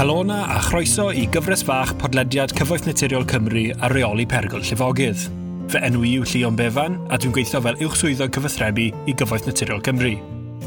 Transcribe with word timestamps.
Helona 0.00 0.46
a 0.48 0.62
chroeso 0.64 1.10
i 1.12 1.26
gyfres 1.28 1.60
fach 1.60 1.90
podlediad 2.00 2.54
Cyfoeth 2.56 2.86
Naturiol 2.88 3.26
Cymru 3.28 3.66
a 3.84 3.88
reoli 3.92 4.24
pergol 4.24 4.62
llifogydd. 4.64 5.26
Fy 5.68 5.82
enw 5.90 6.06
i 6.08 6.12
yw 6.16 6.24
Llion 6.24 6.56
Befan 6.56 6.96
a 7.12 7.18
dwi'n 7.20 7.34
gweithio 7.36 7.60
fel 7.66 7.76
uwchswyddo 7.84 8.30
cyfathrebu 8.32 8.86
i 9.04 9.14
Gyfoeth 9.20 9.50
Naturiol 9.50 9.82
Cymru. 9.84 10.14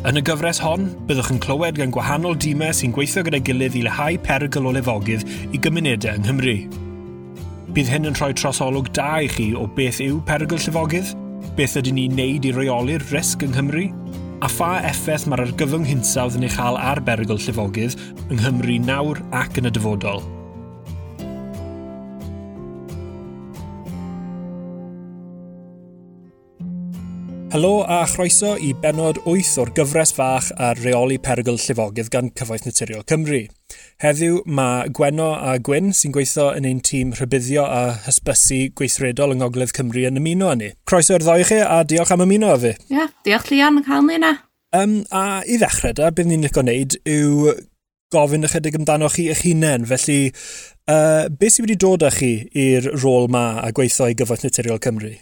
Yn 0.06 0.22
y 0.22 0.24
gyfres 0.30 0.62
hon, 0.62 0.86
byddwch 1.10 1.32
yn 1.34 1.42
clywed 1.42 1.82
gan 1.82 1.96
gwahanol 1.96 2.38
dîmau 2.46 2.78
sy'n 2.78 2.94
gweithio 2.94 3.26
gyda'i 3.26 3.42
gilydd 3.50 3.80
i 3.80 3.82
lehau 3.88 4.22
perygl 4.30 4.70
o 4.70 4.76
lefogydd 4.78 5.26
i 5.50 5.64
gymunedau 5.66 6.14
yng 6.14 6.28
Nghymru. 6.28 6.58
Bydd 7.74 7.90
hyn 7.90 8.06
yn 8.12 8.22
rhoi 8.22 8.36
trosolwg 8.38 8.94
da 8.94 9.16
i 9.26 9.34
chi 9.34 9.50
o 9.58 9.66
beth 9.66 10.04
yw 10.06 10.22
perygl 10.30 10.62
llifogydd, 10.62 11.16
beth 11.58 11.80
ydy 11.82 11.98
ni'n 11.98 12.22
neud 12.22 12.46
i 12.46 12.54
reoli'r 12.54 13.10
risg 13.10 13.50
yng 13.50 13.58
Nghymru, 13.58 13.90
a 14.44 14.48
pha 14.52 14.74
effaith 14.84 15.24
mae'r 15.32 15.46
argyfwng 15.46 15.86
hinsawdd 15.88 16.36
yn 16.36 16.44
ei 16.50 16.52
chael 16.52 16.76
ar 16.76 17.00
berygl 17.08 17.40
llifogydd 17.40 17.96
yng 18.28 18.42
Nghymru 18.42 18.80
nawr 18.84 19.24
ac 19.40 19.62
yn 19.62 19.72
y 19.72 19.78
dyfodol. 19.78 20.33
Helo 27.54 27.84
a 27.86 28.00
chroeso 28.10 28.56
i 28.58 28.72
benod 28.74 29.20
8 29.30 29.60
o'r 29.62 29.70
gyfres 29.78 30.10
fach 30.18 30.48
ar 30.58 30.80
reoli 30.82 31.20
perygl 31.22 31.60
llifogydd 31.62 32.08
gan 32.10 32.32
Cyfoeth 32.34 32.64
Naturiol 32.66 33.04
Cymru. 33.06 33.44
Heddiw 34.02 34.40
mae 34.58 34.88
Gweno 34.98 35.28
a 35.38 35.52
Gwyn 35.62 35.92
sy'n 35.94 36.16
gweithio 36.16 36.48
yn 36.58 36.66
ein 36.66 36.80
tîm 36.82 37.12
rhybuddio 37.14 37.68
a 37.70 37.84
hysbysu 38.08 38.58
gweithredol 38.74 39.36
yng 39.36 39.44
Ngogledd 39.44 39.76
Cymru 39.78 40.08
yn 40.10 40.18
ymuno 40.18 40.50
â 40.50 40.56
ni. 40.58 40.72
Croeso 40.90 41.14
i'r 41.14 41.28
ddoi 41.28 41.46
chi 41.46 41.60
a 41.62 41.84
diolch 41.86 42.16
am 42.16 42.26
ymuno 42.26 42.50
â 42.56 42.58
fi. 42.64 42.74
Ie, 42.88 42.98
yeah, 42.98 43.14
diolch 43.30 43.54
Lian 43.54 43.78
yn 43.84 43.86
cael 43.86 44.02
ni 44.08 44.18
yna. 44.18 44.34
Um, 44.74 44.98
a 45.14 45.44
i 45.46 45.62
ddechrau 45.62 45.94
da, 46.02 46.10
beth 46.10 46.32
ni'n 46.32 46.48
licio 46.48 46.66
wneud 46.66 46.98
yw 47.06 47.54
gofyn 48.18 48.50
ychydig 48.50 48.82
amdano 48.82 49.14
chi 49.14 49.28
eich 49.30 49.46
hunain. 49.46 49.86
Felly, 49.94 50.34
uh, 50.90 51.30
beth 51.30 51.60
sydd 51.60 51.68
wedi 51.68 51.78
dod 51.86 52.10
â 52.10 52.10
chi 52.18 52.34
i'r 52.66 52.96
rôl 52.98 53.30
ma 53.30 53.60
a 53.62 53.70
gweithio 53.78 54.10
i 54.10 54.18
gyfoeth 54.18 54.50
naturiol 54.50 54.82
Cymru? 54.82 55.14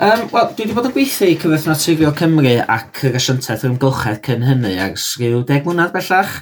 Um, 0.00 0.28
Wel, 0.32 0.46
dwi 0.56 0.64
wedi 0.64 0.72
bod 0.72 0.86
yn 0.88 0.92
gweithio 0.94 1.26
i 1.28 1.34
Cyfraith 1.36 1.66
Naturiol 1.68 2.14
Cymru 2.16 2.52
ac 2.64 3.02
yr 3.04 3.16
asiantaeth 3.18 3.66
yr 3.66 3.74
ymgylchedd 3.74 4.22
cyn 4.24 4.44
hynny 4.46 4.70
ers 4.80 5.10
rhyw 5.20 5.42
deg 5.44 5.66
mlynedd 5.66 5.92
bellach. 5.92 6.38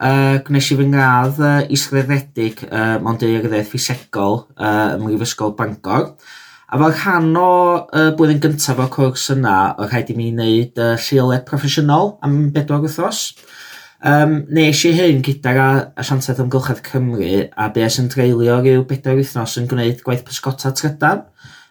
Uh, 0.00 0.38
gwnes 0.46 0.70
i 0.72 0.78
fy 0.78 0.86
ngradd 0.88 1.42
uh, 1.44 1.58
isgrifedig 1.76 2.62
uh, 2.64 2.94
mewn 2.96 3.04
Mondeiryddedd 3.04 3.68
Ffisegol 3.68 4.38
uh, 4.56 4.94
ym 4.94 5.04
Mhrifysgol 5.04 5.52
Bangor. 5.58 6.06
A 6.72 6.80
fel 6.80 6.94
rhan 6.94 7.36
o 7.36 7.50
uh, 7.84 8.06
blwyddyn 8.16 8.40
gyntaf 8.46 8.80
o'r 8.80 8.88
cwrs 8.96 9.28
yna, 9.36 9.58
o 9.76 9.90
rhaid 9.90 10.14
i 10.14 10.16
mi 10.16 10.30
wneud 10.32 10.80
uh, 10.80 10.94
lleoliad 10.96 11.44
proffesiynol 11.50 12.14
am 12.24 12.46
bedwar 12.56 12.80
wythnos. 12.86 13.26
Um, 14.00 14.38
nes 14.56 14.80
i 14.88 14.94
hyn 14.96 15.20
gyda'r 15.26 15.92
asiantaeth 16.00 16.40
ymgylchedd 16.46 16.80
Cymru 16.88 17.44
a 17.52 17.68
be 17.76 17.92
sy'n 17.92 18.08
dreulio 18.08 18.56
rhyw 18.62 18.88
bedwar 18.88 19.20
wythnos 19.20 19.60
yn 19.60 19.68
gwneud 19.68 20.00
gwaith 20.00 20.24
pysgota 20.24 20.72
trydan 20.72 21.26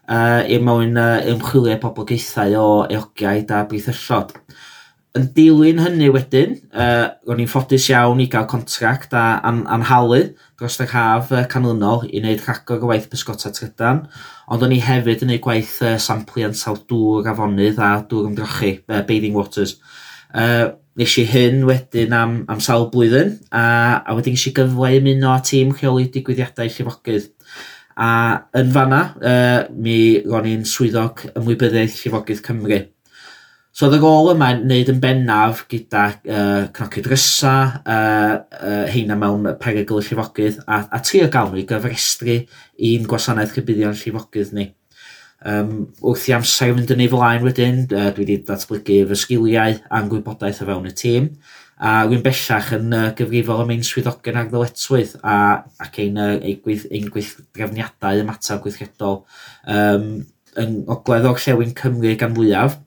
uh, 0.08 0.62
mewn 0.62 0.98
uh, 1.00 1.20
ymchwilio 1.32 1.76
poblogaethau 1.82 2.56
o 2.60 2.70
eogiaid 2.92 3.52
a 3.52 3.66
bwythyllod. 3.70 4.36
Yn 5.16 5.30
dilyn 5.32 5.80
hynny 5.80 6.10
wedyn, 6.12 6.58
uh, 6.76 7.06
ro'n 7.28 7.44
i'n 7.46 7.48
ffodus 7.48 7.86
iawn 7.88 8.20
i 8.20 8.28
gael 8.32 8.50
contract 8.52 9.14
a 9.16 9.40
an 9.48 9.62
anhalu 9.72 10.26
dros 10.60 10.76
yr 10.84 10.92
haf 10.92 11.32
uh, 11.32 11.46
canlynol 11.52 12.04
i 12.10 12.20
wneud 12.20 12.44
rhagor 12.44 12.84
o 12.84 12.90
waith 12.92 13.08
pysgota 13.12 13.54
trydan, 13.56 14.04
ond 14.52 14.66
o'n 14.66 14.76
i 14.76 14.82
hefyd 14.84 15.24
yn 15.24 15.32
gwneud 15.32 15.46
gwaith 15.46 15.78
uh, 15.86 15.96
sampli 16.04 16.44
ansawdd 16.48 16.84
dŵr 16.92 17.32
afonydd 17.32 17.80
a 17.80 17.94
dŵr 18.10 18.32
ymdrochi, 18.32 18.74
uh, 18.92 19.06
bathing 19.08 19.38
waters. 19.40 19.78
Uh, 20.36 20.76
nes 21.00 21.16
i 21.20 21.26
hyn 21.28 21.64
wedyn 21.68 22.14
am, 22.16 22.36
am 22.52 22.60
sawl 22.64 22.90
blwyddyn, 22.92 23.38
a, 23.56 23.64
a 24.04 24.16
wedyn 24.16 24.36
nes 24.36 24.46
i 24.48 24.54
gyfle 24.56 24.92
i 24.96 25.02
muno 25.04 25.34
a 25.34 25.42
tîm 25.44 25.74
rheoli 25.76 26.10
digwyddiadau 26.12 26.72
llifogydd. 26.72 27.32
A 27.96 28.10
yn 28.60 28.74
fanna, 28.76 29.02
uh, 29.24 29.62
mi 29.72 30.20
ro'n 30.26 30.50
i'n 30.52 30.68
swyddog 30.68 31.22
ymwybyddiaeth 31.32 32.02
llifogydd 32.02 32.44
Cymru. 32.44 32.82
So 33.76 33.88
oedd 33.88 33.98
y 33.98 34.00
gol 34.04 34.34
yma 34.34 34.50
yn 34.54 34.66
wneud 34.66 34.92
yn 34.92 35.00
bennaf 35.04 35.66
gyda 35.72 36.04
uh, 36.12 36.66
cnoci 36.76 37.04
drysa, 37.04 37.56
uh, 37.84 38.36
uh, 38.56 38.84
heina 38.92 39.16
mewn 39.20 39.48
perygl 39.60 40.02
y 40.02 40.06
llifogydd, 40.10 40.62
a, 40.68 40.82
a 40.92 41.02
tri 41.04 41.24
o 41.24 41.30
gael 41.32 41.52
nhw 41.52 41.60
i 41.64 41.66
gyfrestru 41.68 42.38
un 42.92 43.08
gwasanaeth 43.12 43.56
rhybuddion 43.56 43.96
llifogydd 44.00 44.54
ni. 44.56 44.70
Um, 45.46 45.74
wrth 46.04 46.30
i 46.30 46.36
amser 46.36 46.72
fynd 46.76 46.92
yn 46.96 47.04
ei 47.04 47.12
flaen 47.12 47.44
wedyn, 47.48 47.84
uh, 47.92 48.10
dwi 48.16 48.26
wedi 48.26 48.38
datblygu 48.48 49.02
fy 49.12 49.20
sgiliau 49.24 49.80
a'n 49.88 50.08
gwybodaeth 50.12 50.64
o 50.64 50.70
fewn 50.72 50.88
y 50.92 50.96
tîm 51.00 51.28
a 51.76 51.96
rwy'n 52.06 52.24
bellach 52.24 52.70
yn 52.78 52.94
uh, 52.96 53.08
gyfrifol 53.18 53.64
am 53.66 53.74
ein 53.74 53.84
swyddogion 53.84 54.38
ar 54.40 54.48
ddyletswydd 54.52 55.18
a, 55.20 55.38
ac 55.84 55.98
ein, 56.00 56.20
uh, 56.22 56.36
ein, 56.40 56.62
gweith, 56.64 56.86
ein 56.88 57.10
gweithgrafniadau 57.12 58.22
ymateb 58.22 58.62
gweithredol 58.64 59.18
um, 59.68 60.06
yn 60.62 60.78
ogledd 60.92 61.28
o'r 61.28 61.42
llewn 61.44 61.74
Cymru 61.76 62.14
gan 62.20 62.36
fwyaf 62.38 62.78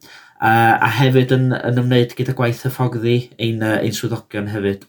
a, 0.41 0.53
a 0.81 0.89
hefyd 1.01 1.35
yn, 1.37 1.51
yn 1.53 1.83
ymwneud 1.83 2.15
gyda 2.17 2.33
gwaith 2.39 2.65
hyfforddi 2.65 3.19
ein, 3.37 3.61
uh, 3.61 3.77
ein 3.83 3.97
swyddogion 3.97 4.49
hefyd. 4.55 4.87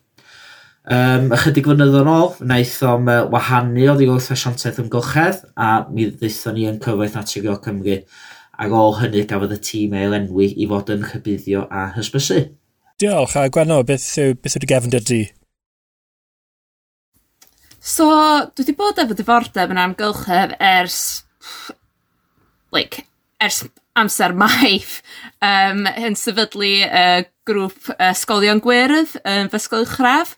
Um, 0.89 1.27
ychydig 1.35 1.67
flynydd 1.67 1.99
yn 1.99 2.07
ôl, 2.09 2.31
wnaeth 2.39 2.77
o'n 2.87 3.11
uh, 3.11 3.17
wahanu 3.33 3.89
o 3.91 3.97
ddiwrth 3.99 4.31
asiantaeth 4.33 4.79
ymgylchedd 4.85 5.43
a 5.59 5.73
mi 5.91 6.07
ddeithon 6.07 6.55
ni 6.57 6.69
yn 6.71 6.79
cyfoeth 6.81 7.19
naturiol 7.19 7.59
Cymru. 7.65 7.99
Ar 8.59 8.73
ôl 8.79 8.95
hynny 9.01 9.25
gafodd 9.27 9.53
y 9.55 9.59
tîm 9.63 9.93
ei 9.99 10.07
lenwi 10.11 10.49
i 10.55 10.71
fod 10.71 10.89
yn 10.95 11.05
chybuddio 11.11 11.67
a 11.67 11.89
hysbysu. 11.99 12.41
Diolch, 12.99 13.37
a 13.39 13.47
Gwenno, 13.47 13.77
beth 13.87 14.05
yw, 14.19 14.33
beth 14.43 14.57
yw 14.57 14.61
dy 14.65 14.67
gefndir 14.67 15.03
di? 15.07 15.19
So, 17.79 18.09
dwi 18.51 18.65
wedi 18.65 18.75
bod 18.75 18.99
efo 18.99 19.15
diddordeb 19.15 19.71
yn 19.71 19.79
amgylchedd 19.79 20.57
ers, 20.59 20.97
like, 22.75 23.05
ers 23.39 23.61
amser 23.95 24.35
maith 24.35 24.97
um, 25.39 25.85
yn 25.95 26.19
sefydlu 26.19 26.73
uh, 26.89 27.23
grŵp 27.47 27.87
uh, 27.95 28.11
sgolion 28.19 28.59
gwyrdd 28.63 29.15
yn 29.23 29.45
um, 29.45 29.53
fysgol 29.53 29.87
uchraf 29.87 30.35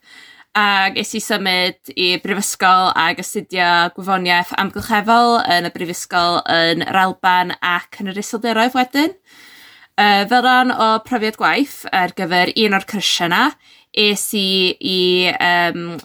ac 0.53 1.01
es 1.01 1.15
i 1.17 1.21
symud 1.23 1.93
i 1.95 2.13
brifysgol 2.21 2.91
ag 2.93 3.23
astudio 3.23 3.71
gwyfoniaeth 3.95 4.53
amgylchefol 4.61 5.39
yn 5.49 5.65
y 5.65 5.73
brifysgol 5.73 6.43
yn 6.45 6.85
yr 6.85 7.05
Alban 7.07 7.55
ac 7.57 8.03
yn 8.03 8.13
yr 8.13 8.21
Isildiroedd 8.21 8.77
wedyn. 8.77 9.17
Uh, 9.99 10.23
fel 10.29 10.41
rhan 10.41 10.71
o 10.71 10.87
profiad 11.03 11.35
gwaith 11.39 11.81
ar 11.91 12.13
gyfer 12.15 12.53
un 12.63 12.77
o'r 12.77 12.85
cyrsiau 12.89 13.27
yna, 13.27 13.41
es 13.91 14.29
i 14.37 14.71
i 14.79 14.99
um, 15.35 15.97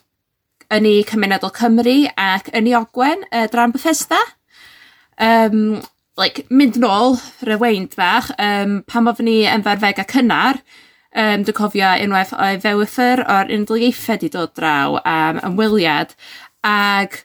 yn 0.75 0.89
ei 0.91 1.05
Cymunedol 1.07 1.53
Cymru 1.55 1.99
ac 2.19 2.51
yn 2.57 2.67
ei 2.67 2.75
Ogwen, 2.79 3.23
uh, 3.31 3.47
dran 3.53 3.75
Bethesda. 3.75 4.19
Um, 5.23 5.83
like, 6.19 6.45
mynd 6.51 6.81
nôl, 6.83 7.21
rewind 7.47 7.95
bach, 7.97 8.33
um, 8.43 8.81
pam 8.89 9.09
ofyn 9.13 9.31
ni 9.31 9.39
yn 9.49 9.65
farfeg 9.65 10.03
a 10.03 10.07
cynnar, 10.09 10.59
um, 11.15 11.45
dwi'n 11.47 11.57
cofio 11.57 11.93
unwaith 12.03 12.35
o 12.35 12.51
fewyffyr 12.65 13.23
o'r 13.23 13.53
unol 13.55 13.87
ieithau 13.87 14.17
wedi 14.17 14.33
dod 14.35 14.55
draw 14.59 14.99
am 15.05 15.41
ymwyliad, 15.47 16.17
ac 16.67 17.23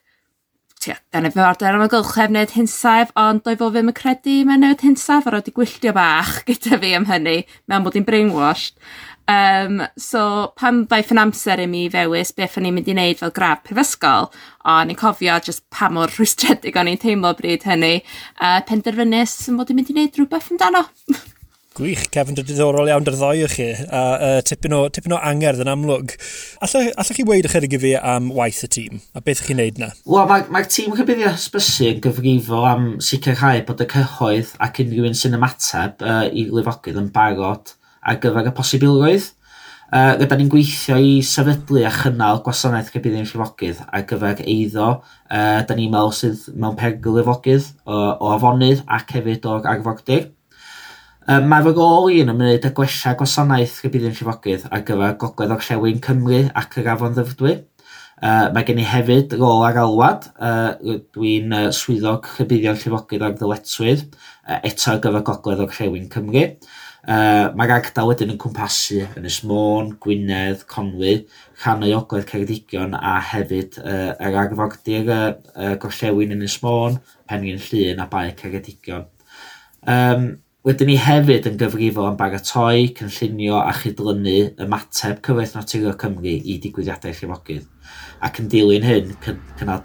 tia, 0.81 0.97
gan 1.13 1.27
y 1.27 1.31
fyfyrder 1.33 1.75
am 1.77 1.83
amgylchef 1.85 2.31
neu 2.33 2.49
hinsaf, 2.55 3.11
ond 3.19 3.43
doedd 3.45 3.59
fo 3.61 3.69
ddim 3.69 3.91
yn 3.91 3.97
credu 3.97 4.35
mewn 4.47 4.63
newid 4.65 4.83
hinsaf 4.85 5.27
ar 5.29 5.37
oed 5.37 5.49
i 5.51 5.53
gwylltio 5.55 5.93
bach 5.95 6.39
gyda 6.47 6.79
fi 6.81 6.93
am 6.97 7.07
hynny, 7.09 7.41
mewn 7.69 7.85
bod 7.85 7.97
i'n 7.99 8.07
brainwashed. 8.07 8.79
Um, 9.31 9.83
so, 10.01 10.23
pan 10.59 10.81
ddaeth 10.89 11.11
yn 11.13 11.21
amser 11.21 11.61
i 11.61 11.67
mi 11.69 11.85
fewis 11.93 12.33
beth 12.35 12.57
o'n 12.59 12.67
i'n 12.67 12.75
mynd 12.75 12.89
i 12.89 12.95
wneud 12.95 13.21
fel 13.21 13.33
graf 13.35 13.61
prifysgol, 13.67 14.31
o'n 14.67 14.91
i'n 14.91 14.99
cofio 14.99 15.37
just 15.45 15.67
pa 15.73 15.91
mor 15.93 16.11
rwystredig 16.17 16.79
o'n 16.79 16.89
i'n 16.91 17.01
teimlo 17.01 17.35
bryd 17.37 17.67
hynny, 17.69 17.99
uh, 18.41 18.59
penderfynus 18.67 19.37
yn 19.51 19.61
bod 19.61 19.71
i'n 19.71 19.79
mynd 19.79 19.93
i 19.93 19.97
wneud 19.99 20.17
rhywbeth 20.17 20.49
amdano. 20.55 20.87
Gwych, 21.72 22.09
Kevin, 22.12 22.35
dy 22.35 22.44
diddorol 22.44 22.90
iawn 22.91 23.06
dy'r 23.08 23.16
ddoi 23.16 23.46
o 23.46 23.47
chi, 23.47 23.70
a 23.72 24.00
uh, 24.12 24.40
tipyn, 24.44 24.73
o, 24.76 24.82
tipyn 24.91 25.14
o 25.16 25.20
angerdd 25.23 25.62
yn 25.64 25.70
amlwg. 25.72 26.18
Allwch, 26.66 26.90
allwch 27.00 27.12
chi 27.16 27.23
weid 27.29 27.46
ychydig 27.47 27.78
i 27.78 27.79
fi 27.79 27.91
am 27.96 28.26
waith 28.35 28.66
y 28.68 28.68
tîm, 28.76 28.97
a 29.16 29.22
beth 29.23 29.40
chi'n 29.46 29.56
neud 29.62 29.79
na? 29.79 29.88
Wel, 30.03 30.28
mae'r 30.28 30.50
mae 30.52 30.68
tîm 30.68 30.91
cybyddi 30.97 31.29
hysbysu 31.29 31.88
yn 31.94 32.02
gyfrifo 32.03 32.59
am 32.68 32.90
sicrhau 33.08 33.62
bod 33.70 33.84
y 33.85 33.88
cyhoedd 33.94 34.52
ac 34.68 34.82
unrhyw 34.84 35.08
un 35.08 35.16
sy'n 35.16 35.38
ymateb 35.38 36.03
uh, 36.03 36.26
i 36.28 36.44
lifogydd 36.52 37.00
yn 37.06 37.08
barod 37.16 37.72
ar 38.03 38.20
gyfer 38.20 38.52
y 38.52 38.53
posibilrwydd. 38.59 39.32
Uh, 39.91 40.12
rydyn 40.20 40.44
ni'n 40.44 40.52
gweithio 40.52 41.00
i 41.00 41.16
sefydlu 41.23 41.85
a 41.88 41.94
chynnal 42.02 42.44
gwasanaeth 42.44 42.91
cybyddi'n 42.97 43.32
llifogydd 43.32 43.79
ar 43.88 44.03
gyfer 44.12 44.44
eiddo. 44.44 44.91
Uh, 45.32 45.64
da 45.64 45.79
ni'n 45.79 45.96
meddwl 45.96 46.12
sydd 46.20 46.52
mewn 46.52 46.76
pergyl 46.79 47.22
lifogydd 47.22 47.72
o, 47.88 47.96
o 47.96 48.35
afonydd 48.35 48.84
ac 48.91 49.16
hefyd 49.16 49.47
o'r 49.47 49.72
arfordir. 49.78 50.28
Um, 51.29 51.44
Mae 51.52 51.62
fy 51.62 51.72
gol 51.78 52.08
un 52.09 52.32
yn 52.32 52.38
mynd 52.40 52.64
y 52.66 52.70
gwella 52.73 53.12
gwasanaeth 53.20 53.76
rhybuddin 53.84 54.16
llifogydd 54.18 54.64
ar 54.73 54.82
gyfer 54.88 55.20
gogledd 55.22 55.53
o'r 55.53 55.68
llewn 55.68 56.00
Cymru 56.02 56.40
ac 56.58 56.79
yr 56.82 56.90
afon 56.96 57.14
ddyfdwy. 57.14 57.59
Uh, 58.22 58.47
mae 58.53 58.66
gen 58.66 58.82
i 58.82 58.85
hefyd 58.90 59.35
rôl 59.38 59.62
ar 59.68 59.78
alwad. 59.84 60.26
Uh, 60.41 60.97
Dwi'n 61.14 61.53
uh, 61.53 61.68
swyddog 61.78 62.26
rhybuddio'r 62.40 62.82
llifogydd 62.82 63.28
ar 63.28 63.38
ddyletswydd 63.38 64.03
uh, 64.09 64.58
eto 64.66 64.96
ar 64.96 65.06
gyfer 65.06 65.28
gogledd 65.29 65.64
o'r 65.68 65.78
llewn 65.78 66.09
Cymru. 66.09 66.46
Uh, 67.02 67.53
Mae'r 67.58 67.78
ardal 67.78 68.09
wedyn 68.09 68.34
yn 68.34 68.41
cwmpasu 68.41 69.06
yn 69.18 69.29
Ysmôn, 69.29 69.96
Gwynedd, 70.02 70.68
Conwy, 70.70 71.16
rhan 71.62 71.85
o'i 71.85 71.94
ogledd 71.97 72.29
Ceredigion 72.34 72.97
a 72.97 73.20
hefyd 73.29 73.78
uh, 73.85 74.14
yr 74.18 74.44
arfordir 74.47 75.09
uh, 75.09 75.26
uh, 75.53 75.73
gorllewin 75.82 76.34
yn 76.34 76.46
Ysmôn, 76.50 76.97
Penrhyn 77.29 77.62
Llun 77.62 78.02
a 78.02 78.09
Bae 78.09 78.34
Ceredigion. 78.38 79.06
Um, 79.85 80.32
Wedyn 80.61 80.91
ni 80.91 80.96
hefyd 81.02 81.47
yn 81.49 81.55
gyfrifol 81.58 82.05
am 82.05 82.17
baratoi, 82.19 82.91
cynllunio 82.93 83.58
a 83.58 83.72
chydlynu 83.73 84.34
ymateb 84.61 85.17
Cyfoeth 85.25 85.55
Naturiol 85.58 85.96
Cymru 85.97 86.35
i 86.37 86.59
digwyddiadau 86.61 87.16
llifogydd, 87.17 87.63
ac 88.22 88.37
yn 88.43 88.52
dilyn 88.52 88.85
hyn 88.85 89.16
cynnal 89.25 89.81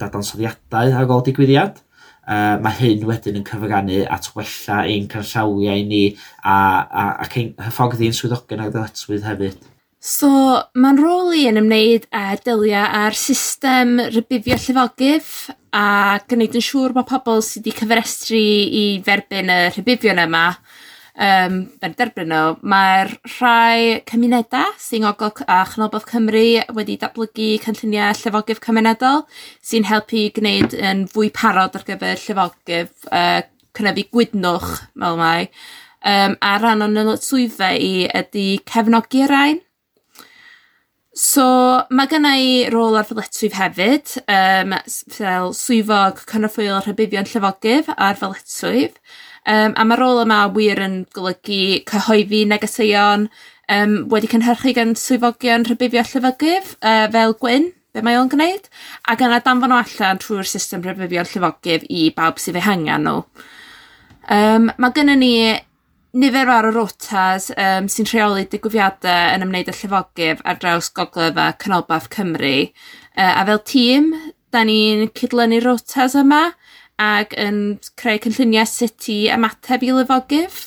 dadansoddiadau 0.00 0.94
ar 0.96 1.12
ôl 1.12 1.20
digwyddiad. 1.26 1.82
Uh, 2.24 2.56
mae 2.64 2.72
hyn 2.78 3.04
wedyn 3.04 3.36
yn 3.36 3.44
cyfrannu 3.44 3.98
at 4.08 4.30
wella 4.32 4.78
ein 4.88 5.10
canllawiau 5.12 5.82
ni 5.90 6.00
a, 6.40 6.56
a, 6.56 7.04
ac 7.26 7.36
ein 7.42 7.50
hyfforddi'n 7.66 8.16
swyddogion 8.16 8.64
ar 8.64 8.72
ddyletswydd 8.72 9.26
hefyd. 9.28 9.58
So, 10.00 10.30
mae'n 10.72 11.02
rôl 11.04 11.34
i 11.36 11.44
yn 11.50 11.60
ymwneud 11.60 12.08
â 12.16 12.38
dylia 12.48 12.86
a'r 13.02 13.20
system 13.20 13.98
rybuddio 14.08 14.56
llifogydd 14.56 15.28
a 15.74 15.84
gwneud 16.30 16.56
yn 16.58 16.64
siŵr 16.64 16.94
mae 16.94 17.08
pobl 17.08 17.42
sydd 17.42 17.66
wedi 17.66 17.78
cyfrestru 17.80 18.40
i 18.40 18.84
dderbyn 19.04 19.50
y 19.50 19.60
rhybuddion 19.74 20.22
yma 20.22 20.46
um, 21.14 21.56
yn 21.84 21.94
derbyn 21.98 22.30
nhw, 22.30 22.56
mae'r 22.66 23.12
rhai 23.36 24.00
cymunedau 24.08 24.74
sy'n 24.80 25.06
ogol 25.08 25.32
a 25.46 25.60
Chynolbodd 25.70 26.06
Cymru 26.10 26.44
wedi 26.76 26.98
datblygu 27.00 27.50
cynlluniau 27.64 28.14
llefogydd 28.20 28.62
cymunedol 28.64 29.24
sy'n 29.64 29.88
helpu 29.90 30.28
gwneud 30.36 30.76
yn 30.78 31.06
fwy 31.10 31.30
parod 31.34 31.78
ar 31.78 31.86
gyfer 31.86 32.20
llefogydd 32.22 33.10
uh, 33.10 33.40
cynyddu 33.74 34.06
gwydnwch 34.14 34.70
fel 34.92 35.18
mai. 35.18 35.48
Um, 36.04 36.34
a 36.44 36.56
rhan 36.60 36.84
o'n 36.84 37.14
swyddfa 37.16 37.72
i 37.80 38.04
ydy 38.12 38.48
cefnogi'r 38.68 39.30
rhain, 39.32 39.63
So, 41.14 41.44
mae 41.94 42.08
gen 42.10 42.24
i 42.26 42.64
rôl 42.74 42.96
ar 42.98 43.06
ddyletswydd 43.06 43.54
hefyd, 43.54 44.16
um, 44.26 44.72
fel 45.14 45.52
swyfog 45.54 46.24
cynorthwyol 46.26 46.80
rhybuddion 46.82 47.28
llefogydd 47.30 47.92
ar 47.94 48.18
ddyletswydd. 48.18 48.96
Um, 49.46 49.76
a 49.78 49.84
mae'r 49.86 50.02
rôl 50.02 50.22
yma 50.24 50.40
wir 50.56 50.80
yn 50.82 50.96
golygu 51.14 51.84
cyhoeddi 51.86 52.40
negeseuon 52.50 53.28
um, 53.28 53.92
wedi 54.10 54.30
cynhyrchu 54.32 54.72
gan 54.74 54.96
swyddogion 54.98 55.66
rhybuddio 55.68 56.02
llyfogydd 56.02 56.72
uh, 56.80 57.06
fel 57.14 57.36
Gwyn, 57.38 57.68
be 57.94 58.02
mae 58.02 58.18
o'n 58.18 58.32
gwneud, 58.32 58.66
ac 59.06 59.22
yna 59.22 59.38
danfon 59.44 59.70
nhw 59.70 59.84
allan 59.84 60.22
trwy'r 60.24 60.50
system 60.50 60.82
rhybuddio 60.82 61.22
llyfogydd 61.28 61.86
i 61.94 62.08
bawb 62.16 62.42
sydd 62.42 62.58
eu 62.58 62.66
hangen 62.66 63.06
nhw. 63.06 63.22
Um, 64.34 64.66
mae 64.82 64.98
gennym 64.98 65.22
ni 65.22 65.32
nifer 66.14 66.50
ar 66.50 66.68
y 66.68 66.70
rotas 66.74 67.48
um, 67.58 67.88
sy'n 67.90 68.06
rheoli 68.06 68.44
digwyddiadau 68.50 69.34
yn 69.34 69.44
ymwneud 69.46 69.70
â 69.70 69.74
llifogydd 69.74 70.44
ar 70.46 70.60
draws 70.62 70.92
Gogledd 70.94 71.40
a 71.42 71.48
Canolbarth 71.58 72.06
Cymru. 72.14 72.68
Uh, 73.16 73.32
a 73.32 73.42
fel 73.48 73.62
tîm, 73.66 74.12
da 74.54 74.62
ni'n 74.62 75.08
cydlynu 75.18 75.58
rotas 75.64 76.14
yma 76.18 76.44
ac 77.02 77.34
yn 77.40 77.58
creu 77.98 78.22
cynlluniau 78.22 78.70
sut 78.70 79.08
i 79.10 79.24
ymateb 79.34 79.82
i 79.82 79.90
lyfogydd. 79.96 80.60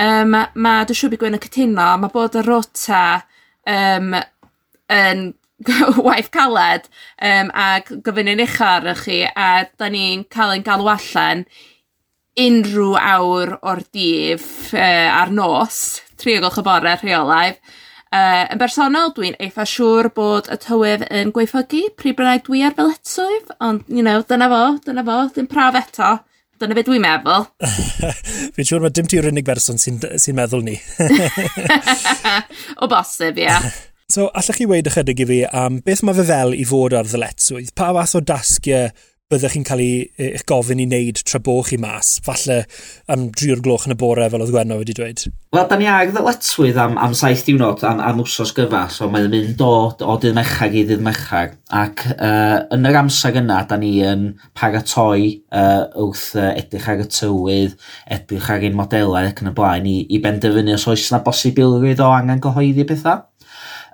Um, 0.00 0.32
mae 0.32 0.88
dy 0.88 0.96
siwr 0.96 1.16
i 1.16 1.20
gwyn 1.20 1.36
y 1.36 1.42
cytuno, 1.44 1.92
mae 2.00 2.12
bod 2.12 2.40
y 2.40 2.44
rota 2.44 3.04
um, 3.68 4.16
yn 4.92 5.28
waith 6.06 6.32
caled 6.32 6.88
um, 7.20 7.52
ac 7.52 7.92
gofyn 8.04 8.32
yn 8.32 8.44
uchaf 8.44 8.88
ar 8.88 9.04
chi 9.04 9.22
a 9.28 9.66
da 9.76 9.88
ni'n 9.92 10.24
cael 10.32 10.56
ein 10.56 10.64
galw 10.64 10.88
allan 10.92 11.46
unrhyw 12.36 12.94
awr 13.00 13.56
o'r 13.64 13.82
dif 13.94 14.74
uh, 14.74 15.08
a'r 15.22 15.32
nos, 15.34 15.80
tri 16.20 16.36
o 16.36 16.44
gloch 16.44 16.60
y 16.60 16.64
bore 16.66 16.94
rheolaidd. 17.00 17.60
Uh, 18.06 18.44
yn 18.54 18.60
bersonol, 18.60 19.10
dwi'n 19.16 19.34
eitha 19.42 19.64
siŵr 19.66 20.08
bod 20.14 20.46
y 20.52 20.56
tywydd 20.62 21.08
yn 21.10 21.32
gweithiogi 21.34 21.82
pryd 21.98 22.16
bynnag 22.20 22.44
dwi 22.46 22.62
ar 22.64 22.76
ddyletswydd, 22.76 23.50
ond, 23.60 23.82
you 23.90 24.04
know, 24.04 24.22
dyna 24.28 24.46
fo, 24.52 24.62
dyna 24.86 25.04
fo, 25.04 25.18
dim 25.34 25.48
praf 25.50 25.76
eto. 25.80 26.12
Dyna 26.56 26.76
beth 26.78 26.86
dwi'n 26.88 27.02
meddwl. 27.04 27.48
Fi'n 28.56 28.68
siŵr 28.68 28.84
mae 28.84 28.94
dim 28.96 29.10
ti'r 29.10 29.28
unig 29.28 29.44
berson 29.44 29.80
sy'n 29.80 29.98
sy 30.22 30.32
meddwl 30.36 30.64
ni. 30.64 30.78
o 32.80 32.88
bosib, 32.88 33.42
ie. 33.42 33.50
Yeah. 33.50 33.68
So, 34.06 34.28
allech 34.38 34.60
chi 34.60 34.68
weid 34.70 34.86
ychydig 34.86 35.18
i 35.24 35.24
fi 35.26 35.36
am 35.50 35.80
beth 35.82 36.04
mae 36.06 36.14
fe 36.14 36.22
fel 36.28 36.52
i 36.54 36.62
fod 36.62 36.94
ar 36.94 37.08
ddyletswydd? 37.10 37.72
Pa 37.74 37.88
fath 37.96 38.14
o 38.14 38.20
dasgiau 38.22 38.92
byddech 39.32 39.56
chi'n 39.56 39.64
cael 39.66 39.80
eich 39.82 40.44
gofyn 40.46 40.78
i 40.78 40.84
wneud 40.86 41.18
tra 41.26 41.40
bo 41.42 41.56
chi 41.66 41.74
mas, 41.82 42.12
falle 42.22 42.60
am 43.10 43.24
drio'r 43.34 43.62
gloch 43.64 43.88
yn 43.88 43.96
y 43.96 43.98
bore 43.98 44.28
fel 44.30 44.44
oedd 44.44 44.52
Gwenno 44.54 44.76
wedi 44.78 44.94
dweud? 44.94 45.24
Wel, 45.56 45.64
da 45.66 45.78
ni 45.80 45.88
ag 45.90 46.12
ddyletswydd 46.14 46.78
am, 46.78 46.94
am 47.02 47.16
saith 47.18 47.42
diwrnod 47.48 47.82
am, 47.88 47.98
am 48.06 48.22
wsos 48.22 48.54
gyfa, 48.54 48.84
so 48.94 49.10
mae'n 49.10 49.26
mynd 49.32 49.56
dod 49.58 50.04
o 50.06 50.14
dydd 50.22 50.36
mechag 50.38 50.78
i 50.78 50.86
dydd 50.86 51.02
mechag, 51.02 51.56
ac 51.74 52.06
uh, 52.12 52.60
yn 52.76 52.86
yr 52.86 53.00
amser 53.02 53.40
yna, 53.42 53.64
da 53.66 53.80
ni 53.82 53.96
yn 54.06 54.28
paratoi 54.54 55.32
uh, 55.50 55.88
wrth 56.06 56.28
uh, 56.38 56.52
edrych 56.52 56.86
ar 56.92 57.02
y 57.02 57.10
tywydd, 57.18 57.74
edrych 58.18 58.50
ar 58.54 58.68
ein 58.68 58.78
modelau 58.78 59.26
ac 59.26 59.42
yn 59.42 59.50
y 59.50 59.56
blaen, 59.58 59.90
i, 59.90 60.04
i 60.06 60.22
benderfynu 60.22 60.78
os 60.78 60.86
oes 60.92 61.10
yna 61.10 61.24
bosibilrwydd 61.26 62.04
o 62.04 62.12
angen 62.14 62.44
gyhoeddi 62.46 62.86
bethau. 62.86 63.26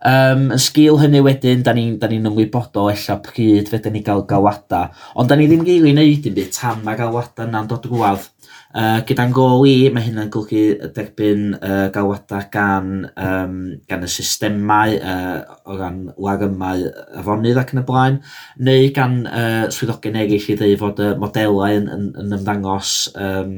Um, 0.02 0.48
yn 0.50 0.58
sgil 0.58 0.96
hynny 0.98 1.20
wedyn, 1.22 1.60
da 1.62 1.74
ni'n 1.76 1.94
ni, 1.94 2.18
ni 2.18 2.26
ymwybodol 2.26 2.90
ella 2.90 3.14
pryd 3.22 3.68
fedyn 3.70 3.94
ni 3.94 4.00
gael 4.02 4.24
galwada. 4.26 4.88
Ond 5.14 5.30
da 5.30 5.36
ni 5.38 5.46
ddim 5.46 5.62
rili 5.62 5.92
wneud 5.92 6.26
yn 6.26 6.34
byd 6.38 6.54
tam 6.56 6.80
mae 6.82 6.98
galwada 6.98 7.46
yna'n 7.46 7.68
dod 7.70 7.86
drwad. 7.86 8.24
Uh, 8.72 8.98
gyda'n 9.06 9.34
gol 9.36 9.66
i, 9.68 9.90
mae 9.92 10.06
hynna'n 10.06 10.30
golygu 10.32 10.88
derbyn 10.96 11.52
uh, 11.58 11.86
galwada 11.94 12.40
gan, 12.50 13.04
um, 13.20 13.58
gan 13.86 14.06
y 14.06 14.08
systemau 14.10 14.96
uh, 14.96 15.58
o 15.68 15.76
ran 15.76 16.00
larymau 16.16 16.86
afonydd 17.20 17.60
ac 17.60 17.74
yn 17.76 17.82
y 17.82 17.84
blaen, 17.92 18.18
neu 18.64 18.88
gan 18.96 19.20
uh, 19.28 19.68
swyddogion 19.76 20.18
eraill 20.24 20.48
i 20.48 20.56
ddeud 20.56 20.80
fod 20.80 21.04
y 21.04 21.12
modelau 21.20 21.78
yn, 21.78 21.86
yn, 21.92 22.08
yn 22.24 22.38
ymddangos 22.40 22.96
um, 23.12 23.54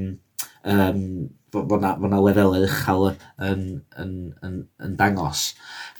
um, 0.65 1.01
bod 1.55 1.79
yna, 1.79 1.95
bod 2.01 2.11
yna 2.11 2.21
lefelau 2.25 2.67
uchel 2.67 3.09
yn, 3.09 3.65
yn, 4.01 4.15
yn, 4.45 4.61
yn, 4.83 4.95
dangos. 4.99 5.47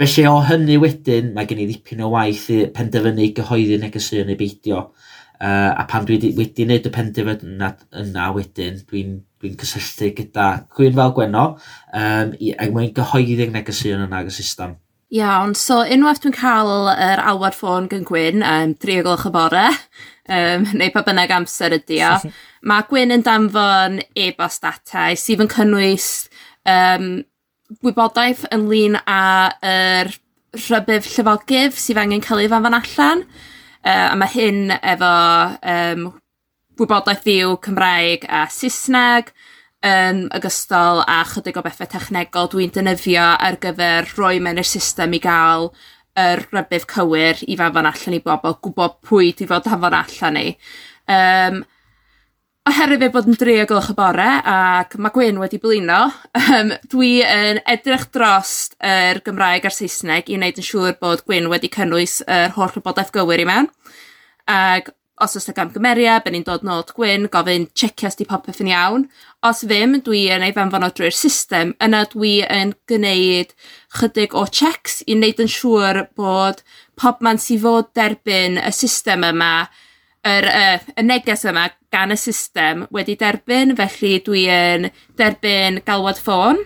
Felly 0.01 0.27
o 0.31 0.39
hynny 0.49 0.79
wedyn, 0.83 1.33
mae 1.37 1.49
gen 1.51 1.63
i 1.63 1.69
ddipyn 1.71 2.05
o 2.05 2.11
waith 2.15 2.49
i 2.55 2.65
penderfynu 2.75 3.31
gyhoeddi 3.37 3.79
negeseuon 3.83 4.31
neu 4.31 4.41
beidio. 4.41 4.89
Uh, 5.35 5.75
a 5.75 5.85
pan 5.91 6.07
dwi 6.09 6.33
wedi 6.39 6.65
wneud 6.67 6.89
y 6.89 6.95
penderfynu 6.95 7.71
yna 8.03 8.29
wedyn, 8.37 8.81
dwi'n 8.89 9.19
dwi 9.43 9.53
cysylltu 9.61 10.13
gyda 10.21 10.49
Cwyn 10.75 10.97
Fel 10.97 11.15
Gwenno, 11.17 11.45
um, 11.93 12.35
i, 12.41 12.55
ac 12.55 12.73
mwyn 12.75 12.95
gyhoeddi 12.97 13.51
negeseuon 13.53 14.07
yna 14.09 14.23
ag 14.23 14.33
y 14.33 14.35
system. 14.35 14.79
Iawn, 15.13 15.53
so 15.55 15.83
unwaith 15.85 16.23
dwi'n 16.25 16.35
cael 16.35 16.89
yr 16.95 17.21
alwad 17.23 17.55
ffôn 17.57 17.87
gyn 17.91 18.07
Gwyn, 18.09 18.43
um, 18.47 18.73
tri 18.81 18.99
o 19.01 19.05
gloch 19.05 19.27
y 19.29 19.33
bore, 19.35 19.67
um, 20.33 20.65
neu 20.73 20.91
pa 20.95 21.05
bynnag 21.07 21.35
amser 21.37 21.77
ydi 21.77 22.01
o, 22.07 22.15
mae 22.69 22.87
Gwyn 22.89 23.15
yn 23.15 23.25
danfon 23.27 24.01
e-bost 24.17 24.65
atau 24.69 25.15
sydd 25.21 25.45
yn 25.45 25.53
cynnwys 25.53 26.09
um, 26.65 27.09
wybodaeth 27.85 28.47
ynglyn 28.55 28.99
â 29.05 29.21
yr 29.69 30.13
rhybydd 30.55 31.09
llyfogydd 31.11 31.79
sydd 31.79 32.01
angen 32.01 32.23
cael 32.25 32.45
ei 32.45 32.51
fanfan 32.51 32.79
allan. 32.79 33.25
Uh, 33.85 34.09
a 34.09 34.15
mae 34.17 34.33
hyn 34.33 34.73
efo 34.79 35.15
um, 35.61 36.07
wybodaeth 36.81 37.25
ddiw 37.27 37.59
Cymraeg 37.65 38.25
a 38.25 38.47
Saesneg, 38.51 39.35
yn 39.85 40.25
ogystal 40.35 41.03
â 41.05 41.21
chydig 41.29 41.59
o 41.61 41.65
bethau 41.65 41.91
technegol 41.93 42.49
dwi'n 42.53 42.73
dynyddio 42.73 43.27
ar 43.47 43.59
gyfer 43.61 44.09
rhoi 44.15 44.39
mewn 44.41 44.63
i'r 44.63 44.69
system 44.69 45.17
i 45.17 45.21
gael 45.23 45.69
yr 46.19 46.45
rybydd 46.55 46.87
cywir 46.91 47.43
i 47.51 47.57
fafon 47.59 47.89
allan 47.91 48.17
i 48.17 48.23
bobl, 48.25 48.57
gwybod 48.63 48.99
pwy 49.05 49.33
di 49.37 49.49
fod 49.51 49.69
hafon 49.71 49.97
allan 49.99 50.41
i. 50.41 50.49
Um, 51.11 51.61
oherwydd 52.65 53.03
fe 53.05 53.11
bod 53.13 53.29
yn 53.29 53.39
dri 53.41 53.59
o 53.61 53.67
gylch 53.69 53.91
y 53.93 53.97
bore 53.99 54.29
ac 54.49 54.95
mae 54.97 55.13
Gwyn 55.13 55.41
wedi 55.43 55.61
blino, 55.61 56.01
um, 56.41 56.73
dwi 56.89 57.19
yn 57.27 57.61
edrych 57.75 58.07
dros 58.15 58.55
yr 58.81 59.21
Gymraeg 59.27 59.69
a'r 59.69 59.75
Saesneg 59.75 60.31
i 60.31 60.39
wneud 60.39 60.63
yn 60.63 60.69
siŵr 60.71 60.97
bod 61.03 61.27
Gwyn 61.29 61.51
wedi 61.53 61.73
cynnwys 61.75 62.23
yr 62.25 62.55
holl 62.57 62.73
wybodaeth 62.79 63.13
gywir 63.13 63.45
i 63.45 63.49
mewn. 63.51 63.69
Ac 64.49 64.95
os 65.23 65.37
oes 65.39 65.47
yna 65.47 65.55
gamgymeriad, 65.59 66.25
byn 66.25 66.35
ni'n 66.35 66.47
dod 66.47 66.65
nôl 66.67 66.83
gwyn, 66.97 67.29
gofyn 67.31 67.69
checio 67.79 68.09
os 68.11 68.19
di 68.19 68.27
popeth 68.27 68.61
yn 68.65 68.73
iawn. 68.73 69.07
Os 69.47 69.63
ddim, 69.63 69.99
dwi 70.03 70.25
yn 70.35 70.43
ei 70.47 70.55
fanfon 70.57 70.87
o 70.87 70.91
drwy'r 70.91 71.15
system, 71.15 71.75
yna 71.85 72.03
dwi 72.11 72.41
yn 72.51 72.75
gwneud 72.91 73.55
chydig 74.01 74.35
o 74.35 74.45
checks 74.51 75.03
i 75.07 75.15
wneud 75.15 75.45
yn 75.45 75.53
siŵr 75.55 76.03
bod 76.19 76.65
pob 76.99 77.23
man 77.23 77.39
sydd 77.39 77.63
fod 77.63 77.93
derbyn 77.95 78.59
y 78.59 78.75
system 78.75 79.27
yma, 79.31 79.55
yr, 80.27 80.51
uh, 80.51 80.93
y 80.99 81.07
neges 81.07 81.47
yma 81.47 81.69
gan 81.95 82.15
y 82.15 82.19
system 82.19 82.87
wedi 82.95 83.15
derbyn, 83.21 83.77
felly 83.79 84.17
dwi 84.27 84.47
yn 84.51 84.91
derbyn 85.21 85.83
galwad 85.87 86.19
ffôn 86.19 86.65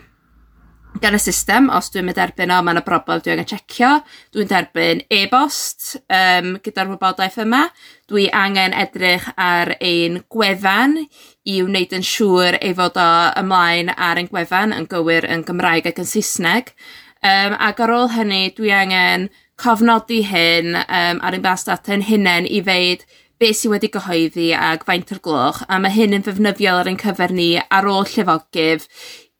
gan 0.97 1.15
y 1.15 1.19
system, 1.21 1.69
os 1.69 1.91
dwi'n 1.93 2.07
mynd 2.07 2.19
erbyn 2.19 2.51
o, 2.51 2.59
mae 2.65 2.73
yna 2.73 2.83
broblem 2.85 3.21
dwi'n 3.23 3.37
angen 3.37 3.49
checio, 3.51 3.91
dwi'n 4.33 4.49
derbyn 4.49 5.03
e-bost 5.13 5.93
um, 6.01 6.55
gyda'r 6.65 6.89
wybodaeth 6.91 7.37
yma, 7.43 7.67
dwi 8.09 8.25
angen 8.35 8.73
edrych 8.73 9.27
ar 9.39 9.75
ein 9.77 10.23
gwefan 10.33 10.97
i 11.45 11.59
wneud 11.65 11.93
yn 11.95 12.05
siŵr 12.05 12.57
ei 12.59 12.73
fod 12.77 12.97
o 12.99 13.11
ymlaen 13.39 13.93
ar 13.93 14.19
ein 14.19 14.31
gwefan 14.31 14.73
yn 14.75 14.89
gywir 14.89 15.29
yn 15.29 15.45
Gymraeg 15.47 15.91
ac 15.91 16.01
yn 16.01 16.09
Saesneg. 16.09 16.73
Um, 17.21 17.55
ac 17.55 17.79
ar 17.85 17.93
ôl 17.93 18.11
hynny, 18.15 18.49
dwi 18.57 18.73
angen 18.73 19.29
cofnodi 19.59 20.23
hyn 20.25 20.73
um, 20.73 21.21
ar 21.21 21.35
ein 21.35 21.45
bas 21.45 21.67
data'n 21.67 22.07
hunain 22.09 22.49
i 22.49 22.63
feid 22.65 23.05
beth 23.39 23.61
sydd 23.61 23.71
wedi 23.71 23.87
gyhoeddi 23.93 24.51
ac 24.57 24.83
faint 24.87 25.13
o'r 25.13 25.21
gloch, 25.23 25.63
a 25.71 25.79
mae 25.79 25.93
hyn 25.95 26.17
yn 26.17 26.25
ddefnyddiol 26.25 26.81
ar 26.81 26.89
ein 26.91 26.99
cyfer 26.99 27.31
ni 27.31 27.53
ar 27.61 27.87
ôl 27.87 28.07
llefogydd 28.09 28.87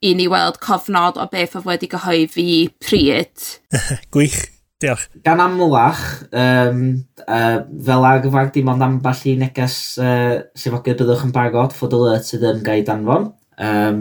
i 0.00 0.14
ni 0.16 0.28
weld 0.32 0.56
cofnod 0.64 1.18
o 1.20 1.26
beth 1.28 1.58
oedd 1.58 1.66
wedi 1.68 1.88
gyhoeddi 1.92 2.52
pryd. 2.80 3.48
Gwych, 4.14 4.38
diolch. 4.80 5.04
Gan 5.26 5.42
amlach, 5.44 6.00
um, 6.32 6.80
uh, 7.26 7.58
fel 7.84 8.06
ag 8.08 8.24
gyfag 8.24 8.54
dim 8.54 8.70
ond 8.72 8.86
amball 8.86 9.26
i 9.28 9.34
neges 9.40 9.76
uh, 10.00 10.38
sefogydd 10.56 11.02
byddwch 11.02 11.26
yn 11.26 11.34
barod 11.36 11.76
fod 11.76 11.96
alert 11.98 12.28
sydd 12.28 12.46
yn 12.48 12.62
gael 12.64 12.86
danfon. 12.88 13.28
Um, 13.60 14.00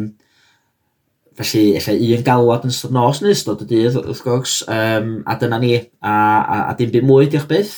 felly, 1.40 1.66
efallai 1.80 2.14
un 2.16 2.24
galwad 2.28 2.68
yn 2.68 2.72
ystod 2.72 2.96
nos 2.96 3.20
neu 3.24 3.36
ystod 3.36 3.66
y 3.66 3.68
dydd, 3.68 3.98
wrth 4.00 4.24
gwrs, 4.24 4.54
um, 4.72 5.18
a 5.28 5.36
dyna 5.42 5.60
ni, 5.60 5.74
a, 6.00 6.14
a, 6.14 6.62
a 6.70 6.78
dim 6.80 6.94
byd 6.96 7.08
mwy, 7.10 7.28
diolch 7.28 7.50
byth. 7.52 7.76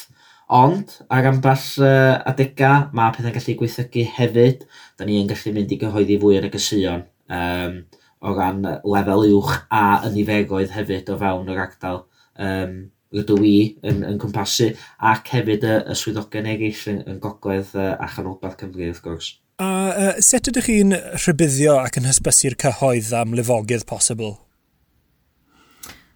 Ond, 0.52 0.94
ar 1.10 1.30
amball 1.30 1.66
uh, 1.82 2.22
adega, 2.28 2.92
mae 2.94 3.16
pethau'n 3.16 3.34
gallu 3.34 3.58
gweithygu 3.58 4.06
hefyd. 4.20 4.68
Da 5.00 5.10
ni 5.10 5.18
yn 5.24 5.30
gallu 5.30 5.56
mynd 5.56 5.74
i 5.74 5.80
gyhoeddi 5.82 6.20
fwy 6.22 6.38
yn 6.42 6.50
y 6.50 6.54
gysion. 6.54 7.06
Um, 7.32 7.82
o 8.22 8.34
ran 8.38 8.64
lefel 8.86 9.28
uwch 9.36 9.54
a 9.74 9.84
yniferoedd 10.10 10.74
hefyd 10.76 11.10
o 11.12 11.18
fewn 11.22 11.50
yr 11.52 11.62
ardal 11.66 12.04
um, 12.38 12.76
rydw 13.12 13.38
i 13.44 13.56
yn, 13.84 14.04
yn 14.08 14.20
cwmpasu 14.22 14.72
ac 15.12 15.34
hefyd 15.34 15.66
y, 15.68 15.78
y 15.92 15.98
swyddogion 16.00 16.50
eraill 16.54 16.84
yn, 16.94 17.02
yn 17.10 17.18
gogledd 17.24 17.74
uh, 17.76 17.96
a 18.00 18.10
chanolbarth 18.12 18.60
Cymru 18.62 18.88
wrth 18.92 19.02
gwrs. 19.06 19.34
A 19.62 19.72
uh, 19.90 20.14
sut 20.24 20.48
ydych 20.50 20.70
chi'n 20.70 20.96
rhybuddio 21.18 21.76
ac 21.82 22.00
yn 22.00 22.08
hysbysu'r 22.10 22.56
cyhoedd 22.62 23.12
am 23.18 23.36
lifogydd 23.38 23.86
posibl? 23.90 24.38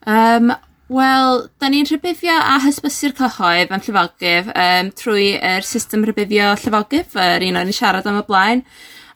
Um, 0.06 0.54
Wel, 0.86 1.40
da 1.58 1.66
ni'n 1.74 1.88
rhybuddio 1.90 2.34
a 2.38 2.60
hysbysu'r 2.62 3.16
cyhoedd 3.18 3.72
am 3.74 3.82
llyfogydd 3.82 4.52
um, 4.54 4.92
trwy'r 4.94 5.66
system 5.66 6.04
rhybuddio 6.06 6.52
llyfogydd, 6.62 7.16
yr 7.18 7.46
un 7.48 7.58
o'n 7.58 7.72
i 7.72 7.74
siarad 7.74 8.06
am 8.06 8.20
y 8.20 8.26
blaen 8.28 8.62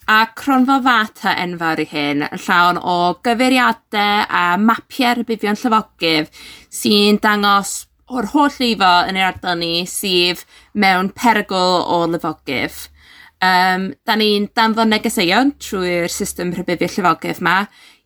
a 0.10 0.26
cronfa 0.34 0.80
fata 0.82 1.36
enfawr 1.38 1.84
i 1.84 1.86
hyn 1.92 2.24
yn 2.26 2.42
llawn 2.42 2.80
o 2.82 2.96
gyfeiriadau 3.26 4.24
a 4.26 4.46
mapiau'r 4.58 5.22
buddion 5.28 5.60
llyfogydd 5.60 6.32
sy'n 6.74 7.20
dangos 7.22 7.74
o'r 8.10 8.32
holl 8.32 8.56
lifo 8.58 8.90
yn 9.06 9.20
ei 9.20 9.28
ardal 9.28 9.60
ni 9.62 9.84
sydd 9.86 10.42
mewn 10.74 11.12
perygl 11.14 11.84
o 11.86 12.00
lyfogydd. 12.10 12.80
Um, 13.46 13.86
da 14.02 14.18
ni'n 14.18 14.50
danfon 14.58 14.90
negeseuon 14.96 15.54
trwy'r 15.62 16.10
system 16.10 16.56
rhybuddio 16.58 16.90
llyfogydd 16.90 17.44
yma 17.46 17.60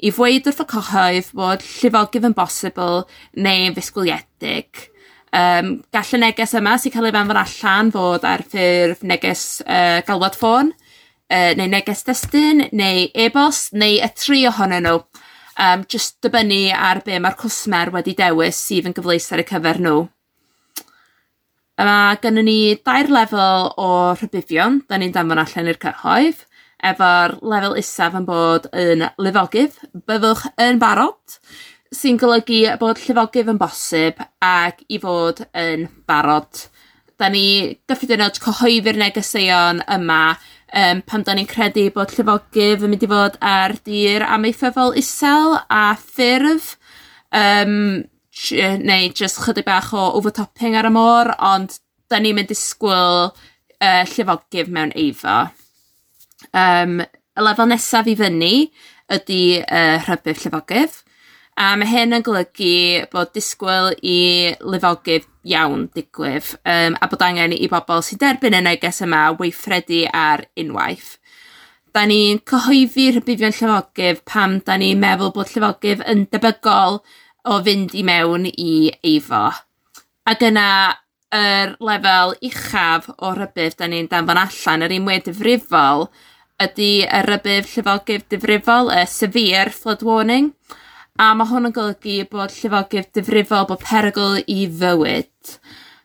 i 0.03 0.12
fweud 0.12 0.51
wrth 0.51 0.63
y 0.65 0.69
cyhoedd 0.75 1.31
bod 1.39 1.63
llyfogydd 1.69 2.27
yn 2.33 2.36
bosibl 2.36 3.05
neu'n 3.39 3.77
ddisgwyliedig. 3.77 4.89
Um, 5.33 5.77
gall 5.95 6.17
y 6.19 6.19
neges 6.19 6.51
yma 6.60 6.75
sy'n 6.77 6.93
cael 6.93 7.07
ei 7.07 7.15
fanfod 7.15 7.39
allan 7.45 7.95
fod 7.95 8.27
ar 8.27 8.43
ffurf 8.51 9.07
neges 9.07 9.45
uh, 9.63 10.03
galwad 10.03 10.36
ffôn, 10.36 10.75
uh, 11.33 11.51
neu 11.57 11.69
neges 11.71 12.05
destun, 12.07 12.67
neu 12.71 13.07
e-bost, 13.25 13.73
neu 13.73 13.97
y 13.97 14.09
tri 14.17 14.43
ohonyn 14.49 14.85
nhw. 14.85 15.01
Um, 15.53 15.83
just 15.89 16.17
dibynnu 16.25 16.71
ar 16.73 17.03
be 17.05 17.19
mae'r 17.21 17.37
cwsmer 17.37 17.91
wedi 17.93 18.15
dewis 18.17 18.57
sydd 18.57 18.87
yn 18.89 18.95
gyfleus 18.97 19.29
ar 19.33 19.43
y 19.43 19.49
cyfer 19.49 19.81
nhw. 19.81 20.07
Mae 21.83 22.17
gynnu 22.21 22.43
ni 22.45 22.57
dair 22.85 23.09
lefel 23.09 23.69
o 23.81 23.89
rhybuddion, 24.13 24.83
da 24.89 24.97
ni'n 24.97 25.13
danfon 25.13 25.41
allan 25.41 25.69
i'r 25.71 25.79
cyhoedd, 25.81 26.43
efo'r 26.85 27.37
lefel 27.41 27.77
isaf 27.81 28.17
yn 28.19 28.27
bod 28.27 28.67
yn 28.77 29.05
lifogydd, 29.21 29.79
byddwch 30.07 30.45
yn 30.61 30.81
barod, 30.81 31.37
sy'n 31.93 32.19
golygu 32.21 32.75
bod 32.81 33.01
llifogydd 33.01 33.49
yn 33.53 33.61
bosib 33.61 34.21
ac 34.45 34.83
i 34.89 34.99
fod 35.01 35.43
yn 35.57 35.87
barod. 36.09 36.65
Da 37.17 37.29
ni 37.33 37.45
gyffredinod 37.89 38.37
cyhoeddi'r 38.41 38.99
negeseuon 39.01 39.81
yma 39.97 40.21
um, 40.73 41.01
pan 41.05 41.23
da 41.25 41.35
ni'n 41.37 41.49
credu 41.49 41.85
bod 41.93 42.13
llyfogydd 42.15 42.85
yn 42.85 42.93
mynd 42.93 43.05
i 43.05 43.09
fod 43.11 43.37
ar 43.45 43.75
dir 43.85 44.25
amaethyddol 44.25 44.97
isel 44.99 45.57
a 45.69 45.85
ffurf, 45.99 46.73
um, 47.35 48.03
neu 48.83 49.09
jyst 49.13 49.41
chydig 49.45 49.67
bach 49.67 49.91
o 49.93 50.09
overtopping 50.17 50.77
ar 50.79 50.89
y 50.89 50.93
môr, 50.93 51.33
ond 51.37 51.77
da 52.09 52.19
ni'n 52.21 52.37
mynd 52.37 52.53
i 52.53 52.57
sgwyl 52.57 53.29
uh, 53.29 54.03
llyfogydd 54.13 54.73
mewn 54.73 54.93
eifo. 54.97 55.37
Um, 56.51 56.99
y 57.33 57.45
lefel 57.45 57.69
nesaf 57.69 58.09
i 58.09 58.17
fyny 58.19 58.53
ydy 59.13 59.41
uh, 59.63 59.97
rhybydd 60.05 60.43
llyfogydd. 60.43 60.99
A 61.53 61.75
mae 61.77 61.85
hyn 61.85 62.17
yn 62.17 62.25
golygu 62.25 63.05
bod 63.13 63.29
disgwyl 63.35 63.91
i 64.01 64.55
lyfogydd 64.57 65.29
iawn 65.43 65.88
digwydd 65.95 66.53
um, 66.63 66.95
a 67.00 67.09
bod 67.12 67.25
angen 67.25 67.55
i 67.55 67.67
bobl 67.71 68.03
sy'n 68.05 68.21
derbyn 68.21 68.57
y 68.57 68.63
neges 68.63 69.03
yma 69.05 69.25
weithredu 69.39 70.05
ar 70.13 70.45
unwaith. 70.59 71.17
Da 71.93 72.07
ni'n 72.09 72.39
cyhoeddi 72.50 73.12
rhybufion 73.12 73.53
llyfogydd 73.53 74.23
pam 74.29 74.57
da 74.65 74.79
ni'n 74.81 75.01
meddwl 75.01 75.33
bod 75.35 75.51
llyfogydd 75.51 76.05
yn 76.09 76.25
debygol 76.33 77.01
o 77.43 77.59
fynd 77.65 77.93
i 77.93 78.03
mewn 78.07 78.47
i 78.50 78.73
eifo. 79.03 79.45
Ac 80.25 80.45
yna 80.47 80.67
yr 81.33 81.73
lefel 81.83 82.35
uchaf 82.50 83.09
o 83.17 83.33
rybydd 83.38 83.77
da 83.79 83.89
ni'n 83.89 84.07
danfon 84.09 84.39
allan, 84.39 84.85
yr 84.85 84.95
un 84.97 85.09
wedi 85.09 85.31
difrifol, 85.31 86.07
ydy 86.63 86.91
y 87.03 87.21
rybydd 87.27 87.69
llyfogydd 87.73 88.27
difrifol, 88.31 88.91
y 88.93 89.03
severe 89.09 89.73
flood 89.73 90.05
warning, 90.07 90.53
A 91.22 91.29
mae 91.38 91.46
hwn 91.46 91.70
yn 91.70 91.74
golygu 91.75 92.24
bod 92.32 92.53
llifogydd 92.55 93.12
difrifol 93.13 93.67
bod 93.70 93.84
perygl 93.86 94.39
i 94.50 94.63
fywyd. 94.65 95.58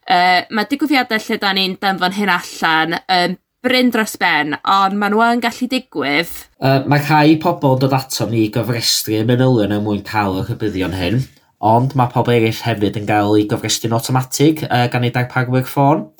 Uh, 0.05 0.43
mae 0.53 0.69
digwyddiadau 0.69 1.23
lle 1.25 1.39
da 1.41 1.53
ni'n 1.57 1.79
danfon 1.81 2.17
hyn 2.17 2.33
allan 2.33 2.99
yn 2.99 3.33
um, 3.33 3.39
bryn 3.65 3.89
dros 3.93 4.19
ben, 4.21 4.55
ond 4.69 4.99
maen 5.01 5.15
nhw 5.17 5.25
yn 5.25 5.43
gallu 5.43 5.67
digwydd. 5.73 6.35
Uh, 6.61 6.85
mae 6.93 7.01
rhai 7.01 7.39
pobl 7.41 7.81
dod 7.81 7.97
ato 7.97 8.29
ni 8.29 8.47
gofrestru 8.53 9.17
y 9.17 9.25
manylion 9.29 9.75
er 9.75 9.83
mwyn 9.85 10.05
cael 10.07 10.43
y 10.43 10.45
rhybuddion 10.45 10.97
hyn, 10.97 11.21
ond 11.65 11.97
mae 11.97 12.13
pobl 12.13 12.37
eraill 12.37 12.63
hefyd 12.69 13.01
yn 13.01 13.09
cael 13.09 13.35
ei 13.41 13.49
gofrestru'n 13.49 13.97
automatig 13.97 14.63
uh, 14.69 14.87
gan 14.93 15.09
ei 15.09 15.13
darparwyr 15.17 15.65
ffôn. 15.69 16.11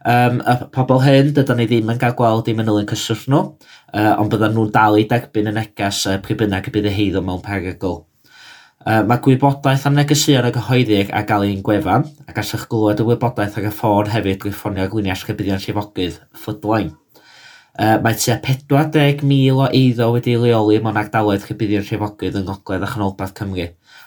Um, 0.00 0.40
y 0.40 0.56
pobl 0.72 1.04
hyn, 1.04 1.34
dydyn 1.36 1.60
ni 1.60 1.68
ddim 1.68 1.92
yn 1.92 2.00
cael 2.00 2.16
gweld 2.16 2.48
i 2.48 2.56
manylion 2.56 2.88
cyswllt 2.88 3.28
nhw, 3.28 3.46
uh, 3.92 4.14
ond 4.16 4.32
byddan 4.32 4.56
nhw'n 4.56 4.72
dal 4.72 4.96
i 4.96 5.04
derbyn 5.12 5.52
y 5.52 5.58
neges 5.60 6.06
uh, 6.08 6.16
pryd 6.24 6.40
bynnag 6.40 6.72
y 6.72 6.78
bydd 6.78 6.88
y 6.88 6.96
heiddo 7.02 7.20
mewn 7.24 7.44
perygl. 7.44 8.00
Uh, 8.80 9.02
mae 9.04 9.20
gwybodaeth 9.20 9.82
am 9.90 9.98
negesuon 9.98 10.46
y 10.48 10.50
gyhoeddig 10.54 11.10
a 11.12 11.20
gael 11.28 11.42
ein 11.44 11.58
gwefan, 11.60 12.06
a 12.24 12.32
gallwch 12.32 12.62
glywed 12.70 13.02
y 13.02 13.04
wybodaeth 13.04 13.58
ag 13.60 13.66
y 13.68 13.72
ffôn 13.76 14.08
hefyd 14.08 14.38
drwy 14.40 14.52
ffonio 14.56 14.86
gliniau 14.88 15.18
chybuddion 15.20 15.60
llifogydd, 15.60 16.14
ffydlaen. 16.40 16.94
Uh, 17.76 17.98
mae 18.00 18.16
tua 18.16 18.38
40,000 18.40 19.52
o 19.52 19.66
eiddo 19.68 20.06
wedi 20.14 20.38
leoli 20.40 20.78
mewn 20.80 20.96
ardaloedd 20.96 21.44
chybuddion 21.44 21.84
llifogydd 21.84 22.38
yng 22.40 22.46
Ngogledd 22.48 22.86
a 22.86 22.88
Chanolbarth 22.94 23.36
Cymru, 23.36 23.66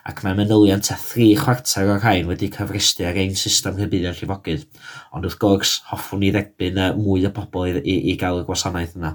ac 0.09 0.23
mae 0.25 0.39
manylion 0.39 0.81
tua 0.81 0.97
3 1.03 1.27
chwarter 1.43 1.91
o'r 1.93 2.01
rhain 2.01 2.31
wedi 2.31 2.49
cyfrestru 2.57 3.05
ar 3.11 3.19
ein 3.21 3.37
system 3.37 3.77
chybuddion 3.77 4.17
llifogydd, 4.17 4.65
ond 5.13 5.29
wrth 5.29 5.37
gwrs 5.45 5.75
hoffwn 5.91 6.25
ni 6.25 6.33
dderbyn 6.33 6.81
mwy 6.97 7.29
o 7.29 7.33
bobl 7.37 7.69
i, 7.69 7.77
i, 7.77 7.99
i 8.09 8.17
gael 8.17 8.41
y 8.41 8.49
gwasanaeth 8.49 8.97
yna. 8.97 9.13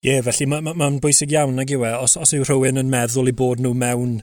Ie, 0.00 0.14
yeah, 0.14 0.22
felly 0.24 0.46
mae'n 0.48 0.64
ma, 0.64 0.72
ma, 0.80 0.86
bwysig 0.96 1.34
iawn 1.34 1.58
nag 1.58 1.68
yw 1.76 1.82
e, 1.84 1.88
os, 2.00 2.14
os 2.16 2.30
yw 2.32 2.46
rhywun 2.46 2.80
yn 2.80 2.88
meddwl 2.88 3.28
i 3.28 3.34
bod 3.36 3.58
nhw 3.60 3.74
mewn 3.76 4.14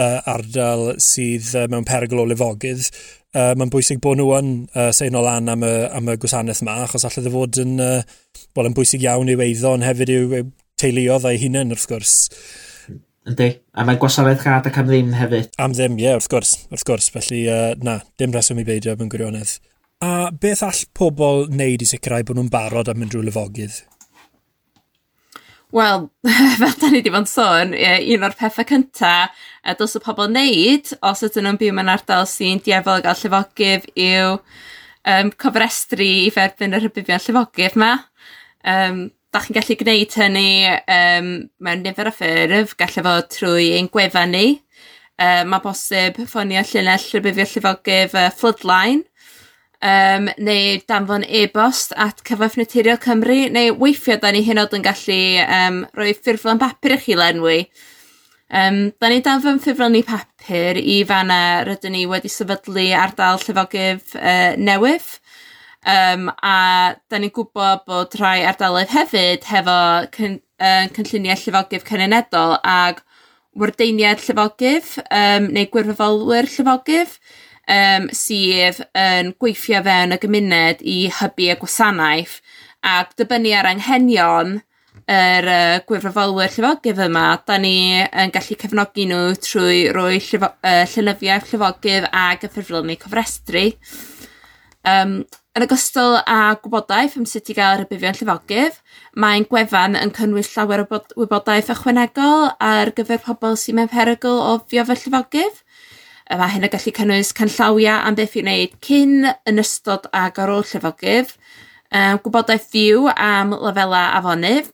uh, 0.00 0.22
ardal 0.32 0.94
sydd 1.04 1.50
uh, 1.52 1.66
mewn 1.68 1.84
perygl 1.84 2.22
o 2.22 2.24
lefogydd, 2.30 2.86
uh, 3.36 3.50
mae'n 3.60 3.68
bwysig 3.74 4.00
bod 4.00 4.16
nhw 4.16 4.30
yn 4.38 4.48
uh, 4.72 4.86
sein 4.96 5.18
o 5.18 5.20
lan 5.26 5.52
am 5.52 5.66
y, 5.68 5.72
am 5.98 6.08
y 6.08 6.14
gwasanaeth 6.22 6.62
yma, 6.64 6.78
achos 6.86 7.04
allai 7.04 7.26
ddod 7.26 7.36
fod 7.36 7.60
yn, 7.60 7.74
uh, 7.76 8.00
well, 8.56 8.70
yn 8.70 8.76
bwysig 8.78 9.04
iawn 9.04 9.28
i'w 9.28 9.42
eiddo, 9.44 9.74
ond 9.74 9.84
hefyd 9.84 10.14
i'w 10.14 10.40
teuluodd 10.80 11.28
a'i 11.28 11.42
hunain 11.44 11.76
wrth 11.76 11.84
gwrs. 11.92 12.16
Yndi, 13.28 13.50
a 13.76 13.84
mae 13.84 14.00
gwasanaeth 14.00 14.48
rhad 14.48 14.70
ac 14.72 14.80
am 14.80 14.88
ddim 14.88 15.12
hefyd. 15.18 15.52
Am 15.60 15.76
ddim, 15.76 16.00
ie, 16.00 16.06
yeah, 16.06 16.16
wrth 16.16 16.30
gwrs, 16.32 16.54
wrth 16.72 16.86
gwrs, 16.88 17.10
felly 17.18 17.42
uh, 17.52 17.74
na, 17.84 17.98
dim 18.16 18.32
reswm 18.32 18.64
i 18.64 18.66
beidio 18.70 18.96
mewn 18.96 19.12
gwirionedd. 19.12 19.58
A 20.08 20.32
beth 20.32 20.64
all 20.64 20.82
pobl 20.96 21.50
wneud 21.52 21.84
i 21.84 21.92
sicrhau 21.92 22.24
bod 22.24 22.40
nhw'n 22.40 22.52
barod 22.56 22.88
am 22.88 23.02
mynd 23.04 23.12
drwy 23.12 23.28
lefogydd? 23.28 23.82
Wel, 25.70 26.08
fel 26.58 26.74
da 26.80 26.88
ni 26.88 27.02
wedi 27.02 27.10
bod 27.12 27.26
yn 27.26 27.28
sôn, 27.28 27.74
un 27.76 28.22
o'r 28.24 28.34
pethau 28.38 28.64
cyntaf 28.70 29.34
a 29.68 29.74
dos 29.76 29.98
y 29.98 30.00
pobl 30.00 30.30
wneud 30.30 30.94
os 31.04 31.20
ydyn 31.26 31.44
nhw'n 31.44 31.58
byw 31.60 31.74
mewn 31.76 31.92
ardal 31.92 32.24
sy'n 32.30 32.62
diefol 32.64 33.02
gael 33.04 33.18
llifogydd 33.20 33.84
yw 33.92 34.38
um, 35.12 35.32
cofrestru 35.36 36.06
i 36.24 36.30
ferbyn 36.32 36.76
yr 36.78 36.86
hybufion 36.86 37.20
llifogydd 37.20 37.76
yma. 37.76 37.90
Um, 38.64 39.02
da 39.28 39.42
chi'n 39.44 39.58
gallu 39.58 39.76
gwneud 39.82 40.16
hynny 40.22 40.48
um, 40.96 41.30
mewn 41.60 41.84
nifer 41.84 42.08
o 42.08 42.14
ffurf, 42.16 42.72
gallu 42.80 43.04
fod 43.10 43.28
trwy 43.36 43.68
ein 43.76 43.92
gwefan 43.92 44.32
ni. 44.32 44.46
Um, 45.20 45.52
mae 45.52 45.60
bosib 45.60 46.16
ffonio 46.24 46.64
llunell 46.64 47.08
rhywbeth 47.12 47.58
llifogydd 47.58 48.16
uh, 48.16 48.30
Floodline 48.40 49.04
um, 49.82 50.28
neu 50.38 50.80
danfon 50.88 51.24
e-bost 51.24 51.94
at 51.96 52.22
cyfaf 52.26 52.56
naturiol 52.58 52.98
Cymru, 53.02 53.38
neu 53.54 53.74
weithio 53.78 54.18
da 54.20 54.32
ni 54.34 54.42
hynod 54.46 54.74
yn 54.76 54.84
gallu 54.86 55.20
um, 55.44 55.84
rhoi 55.96 56.14
ffurflen 56.16 56.60
bapur 56.60 56.96
i 56.96 57.00
chi 57.02 57.16
lenwi. 57.18 57.60
Um, 58.48 58.88
da 59.00 59.10
ni 59.12 59.20
danfon 59.24 59.60
ffurflen 59.60 59.92
ni 59.92 60.02
papur 60.06 60.80
i 60.80 61.02
fanna 61.08 61.40
rydyn 61.68 61.94
ni 61.94 62.06
wedi 62.10 62.30
sefydlu 62.32 62.88
ardal 62.96 63.40
llyfogyf 63.42 64.16
uh, 64.16 64.54
newydd. 64.56 65.10
Um, 65.88 66.26
a 66.42 66.96
da 67.08 67.20
ni'n 67.20 67.32
gwybod 67.32 67.84
bod 67.86 68.16
rhai 68.18 68.42
ardaloedd 68.48 68.90
hefyd 68.92 69.46
hefo 69.46 69.76
cyn, 70.16 70.40
uh, 70.58 70.88
cynlluniau 70.96 71.38
llyfogyf 71.38 71.86
cynenedol 71.86 72.58
ag 72.66 72.98
wardeiniad 73.58 74.20
llyfogyf 74.24 74.96
um, 75.06 75.52
neu 75.54 75.68
gwirfoddolwyr 75.70 76.50
llyfogyf 76.50 77.18
um, 77.68 78.08
sydd 78.14 78.80
yn 78.96 79.34
gweithio 79.40 79.82
fewn 79.86 80.16
y 80.16 80.20
gymuned 80.22 80.82
i 80.82 80.98
hybu 81.20 81.50
y 81.52 81.58
gwasanaeth 81.60 82.38
ac 82.88 83.14
dibynnu 83.18 83.54
ar 83.58 83.68
anghenion 83.72 84.58
yr 85.08 85.48
uh, 85.48 85.80
gwirfoddolwyr 85.88 86.52
llyfogydd 86.52 87.00
yma, 87.06 87.26
da 87.48 87.56
ni 87.60 88.02
yn 88.04 88.32
gallu 88.34 88.58
cefnogi 88.60 89.06
nhw 89.08 89.38
trwy 89.40 89.86
roi 89.94 90.18
llyfo, 90.20 90.52
uh, 90.60 90.84
llynyddiaeth 90.92 91.48
llyfogydd 91.52 92.08
a 92.12 92.28
gyffredinlu 92.42 92.98
cofrestru. 93.00 93.70
Um, 94.88 95.22
yn 95.56 95.64
ogystal 95.64 96.18
â 96.22 96.58
gwybodaeth 96.62 97.16
am 97.18 97.24
sut 97.26 97.48
i 97.50 97.56
gael 97.56 97.80
rybufion 97.80 98.18
llyfogydd, 98.18 98.76
mae'n 99.16 99.48
gwefan 99.48 99.96
yn 99.98 100.12
cynnwys 100.16 100.52
llawer 100.52 100.84
o 100.84 101.00
wybodaeth 101.22 101.72
ychwanegol 101.72 102.50
ar 102.62 102.92
gyfer 102.96 103.24
pobl 103.24 103.56
sy'n 103.58 103.80
mewn 103.80 103.90
perygl 103.92 104.42
o 104.44 104.58
fiofa 104.68 104.98
llyfogydd 104.98 105.64
Mae 106.28 106.52
hyn 106.52 106.66
yn 106.66 106.68
gallu 106.68 106.92
cynnwys 106.92 107.30
canllawiau 107.32 108.02
am 108.04 108.16
beth 108.18 108.34
i 108.36 108.42
wneud 108.42 108.74
cyn, 108.84 109.30
yn 109.48 109.60
ystod 109.62 110.10
ag 110.12 110.36
ar 110.42 110.50
ôl 110.52 110.66
llefogydd, 110.68 111.30
um, 111.88 112.18
gwybodaeth 112.20 112.66
fyw 112.68 113.06
am 113.14 113.54
lefelau 113.56 114.10
afonydd, 114.18 114.68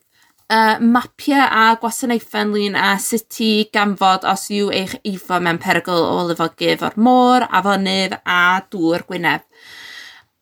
uh, 0.51 0.75
mapiau 0.83 1.45
a 1.47 1.77
gwasanaethau 1.79 2.43
ynglyn 2.49 2.75
a 2.75 2.89
sut 2.99 3.39
i 3.39 3.51
ganfod 3.71 4.27
os 4.27 4.43
yw 4.51 4.67
eich 4.75 4.97
eifo 5.07 5.39
mewn 5.39 5.61
perygl 5.63 5.95
o 5.95 6.25
lefogydd 6.27 6.83
o'r 6.89 6.99
môr, 6.99 7.47
afonydd 7.47 8.17
a 8.19 8.41
dŵr 8.67 9.07
Gwynedd. 9.07 9.47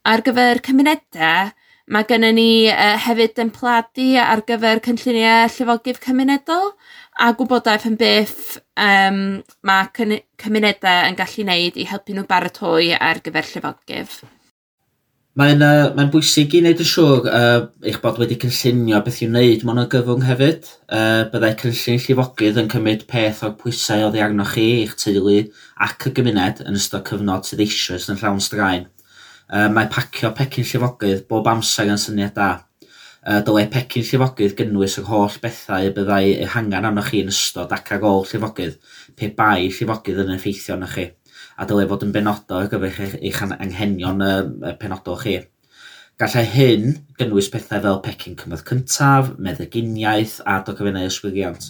Ar 0.10 0.26
gyfer 0.26 0.64
cymunedau, 0.66 1.54
mae 1.94 2.10
gennym 2.10 2.40
ni 2.40 2.50
uh, 2.74 2.98
hefyd 3.06 3.38
yn 3.44 3.54
pladu 3.54 4.16
ar 4.18 4.42
gyfer 4.50 4.82
cynlluniau 4.90 5.46
llifogydd 5.60 6.02
cymunedol, 6.02 6.74
a 7.22 7.32
gwybodaeth 7.38 7.88
yn 7.90 7.98
byth 8.00 8.38
um, 8.80 9.20
mae 9.66 9.90
cymunedau 10.42 11.10
yn 11.10 11.18
gallu 11.20 11.44
wneud 11.46 11.78
i 11.78 11.90
helpu 11.90 12.16
nhw 12.16 12.26
baratoi 12.30 12.94
ar 12.98 13.22
gyfer 13.26 13.50
llyfogydd. 13.50 14.24
Mae'n 15.40 15.66
uh, 15.66 15.88
mae 15.98 16.10
bwysig 16.14 16.52
i 16.54 16.60
wneud 16.62 16.82
yn 16.84 16.86
siŵr 16.86 17.28
uh, 17.30 17.62
eich 17.90 17.96
bod 18.04 18.20
wedi 18.22 18.38
cynllunio 18.42 19.00
beth 19.06 19.22
i'w 19.24 19.32
wneud 19.32 19.64
mewn 19.66 19.82
o 19.82 19.86
gyfwng 19.90 20.26
hefyd. 20.28 20.68
Uh, 20.86 21.24
byddai 21.34 21.56
cynllun 21.62 22.02
llifogydd 22.04 22.60
yn 22.62 22.70
cymryd 22.74 23.08
peth 23.10 23.42
o'r 23.48 23.56
pwysau 23.62 24.06
o 24.06 24.12
ddiagno 24.14 24.46
chi, 24.52 24.68
eich 24.84 24.94
teulu 25.02 25.40
ac 25.88 26.10
y 26.10 26.14
gymuned 26.20 26.62
yn 26.68 26.78
ystod 26.78 27.06
cyfnod 27.10 27.50
sydd 27.50 27.66
eisoes 27.66 28.06
yn 28.14 28.22
llawn 28.22 28.44
straen. 28.46 28.86
Uh, 29.50 29.72
mae 29.74 29.90
pacio 29.90 30.30
pecyn 30.38 30.70
llifogydd 30.70 31.26
bob 31.30 31.50
amser 31.50 31.90
yn 31.90 32.02
syniad 32.02 32.38
da 32.38 32.52
dylai 33.24 33.70
pecyn 33.72 34.04
llifogydd 34.04 34.56
gynnwys 34.60 34.98
yr 35.00 35.06
holl 35.08 35.36
bethau 35.44 35.88
y 35.88 35.92
byddai 35.96 36.24
eu 36.44 36.48
hangen 36.52 36.88
arnoch 36.90 37.08
chi 37.08 37.22
yn 37.24 37.32
ystod 37.32 37.72
ac 37.72 37.94
ar 37.96 38.04
ôl 38.04 38.26
llifogydd, 38.28 38.74
pe 39.16 39.30
bai 39.38 39.70
llifogydd 39.70 40.20
yn 40.26 40.34
effeithio 40.36 40.76
arnoch 40.76 40.98
chi, 40.98 41.06
a 41.56 41.68
dylai 41.70 41.86
fod 41.88 42.04
yn 42.04 42.12
benodol 42.16 42.66
ar 42.66 42.72
gyfer 42.74 43.16
eich 43.22 43.40
anghenion 43.46 44.20
y 44.28 44.74
penodol 44.82 45.16
chi. 45.22 45.38
Gallai 46.20 46.44
hyn 46.52 46.98
gynnwys 47.18 47.48
pethau 47.54 47.80
fel 47.86 48.02
pecyn 48.04 48.36
cymryd 48.42 48.66
cyntaf, 48.68 49.32
meddyginiaeth 49.40 50.42
a 50.44 50.60
dogfennau 50.68 51.08
yswiriant. 51.08 51.70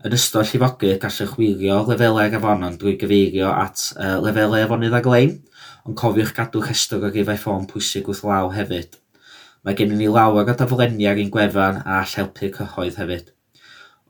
Yn 0.00 0.16
ystod 0.16 0.48
llifogydd 0.48 0.96
gallwch 1.04 1.36
wirio 1.36 1.82
lefelau 1.90 2.38
afonon 2.40 2.80
drwy 2.80 2.96
gyfeirio 3.04 3.52
at 3.52 3.84
uh, 4.00 4.16
lefelau 4.24 4.64
afonydd 4.64 4.96
ag 4.96 5.12
lein, 5.12 5.36
ond 5.84 6.00
cofiwch 6.00 6.32
gadw 6.40 6.64
rhestr 6.64 7.04
o 7.04 7.12
rifau 7.12 7.36
ffôn 7.44 7.68
pwysig 7.68 8.08
wrth 8.08 8.24
law 8.24 8.48
hefyd. 8.56 8.96
Mae 9.60 9.76
gennym 9.76 9.98
ni 10.00 10.06
lawer 10.08 10.48
o 10.48 10.52
daflenni 10.56 11.04
ar 11.08 11.18
ein 11.20 11.30
gwefan 11.32 11.82
a 11.84 11.98
helpu'r 12.08 12.52
cyhoedd 12.54 12.94
hefyd. 12.96 13.26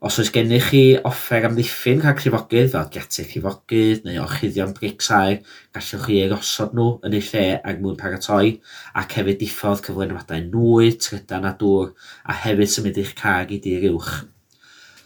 Os 0.07 0.19
oes 0.23 0.31
gennych 0.31 0.69
chi 0.71 0.83
offer 1.09 1.43
am 1.49 1.57
ddiffyn 1.57 1.99
rhag 2.05 2.23
llifogydd 2.23 2.71
fel 2.71 2.87
getiau 2.95 3.27
llifogydd 3.33 4.07
neu 4.07 4.21
orchuddion 4.23 4.71
brics 4.79 5.11
aer, 5.17 5.43
gallwch 5.75 6.07
chi 6.07 6.23
erosod 6.23 6.71
nhw 6.79 6.87
yn 7.09 7.19
eu 7.19 7.27
lle 7.27 7.45
ag 7.59 7.83
mwyn 7.83 7.99
paratoi 7.99 8.55
ac 9.03 9.19
hefyd 9.19 9.43
diffodd 9.43 9.83
cyflenwadau 9.89 10.47
nwy, 10.47 10.93
trydan 11.03 11.51
a 11.51 11.57
dŵr 11.59 11.91
a 12.23 12.41
hefyd 12.47 12.77
symud 12.77 13.03
eich 13.03 13.17
cag 13.19 13.51
i 13.51 13.59
dir 13.67 13.91
uwch. 13.91 14.30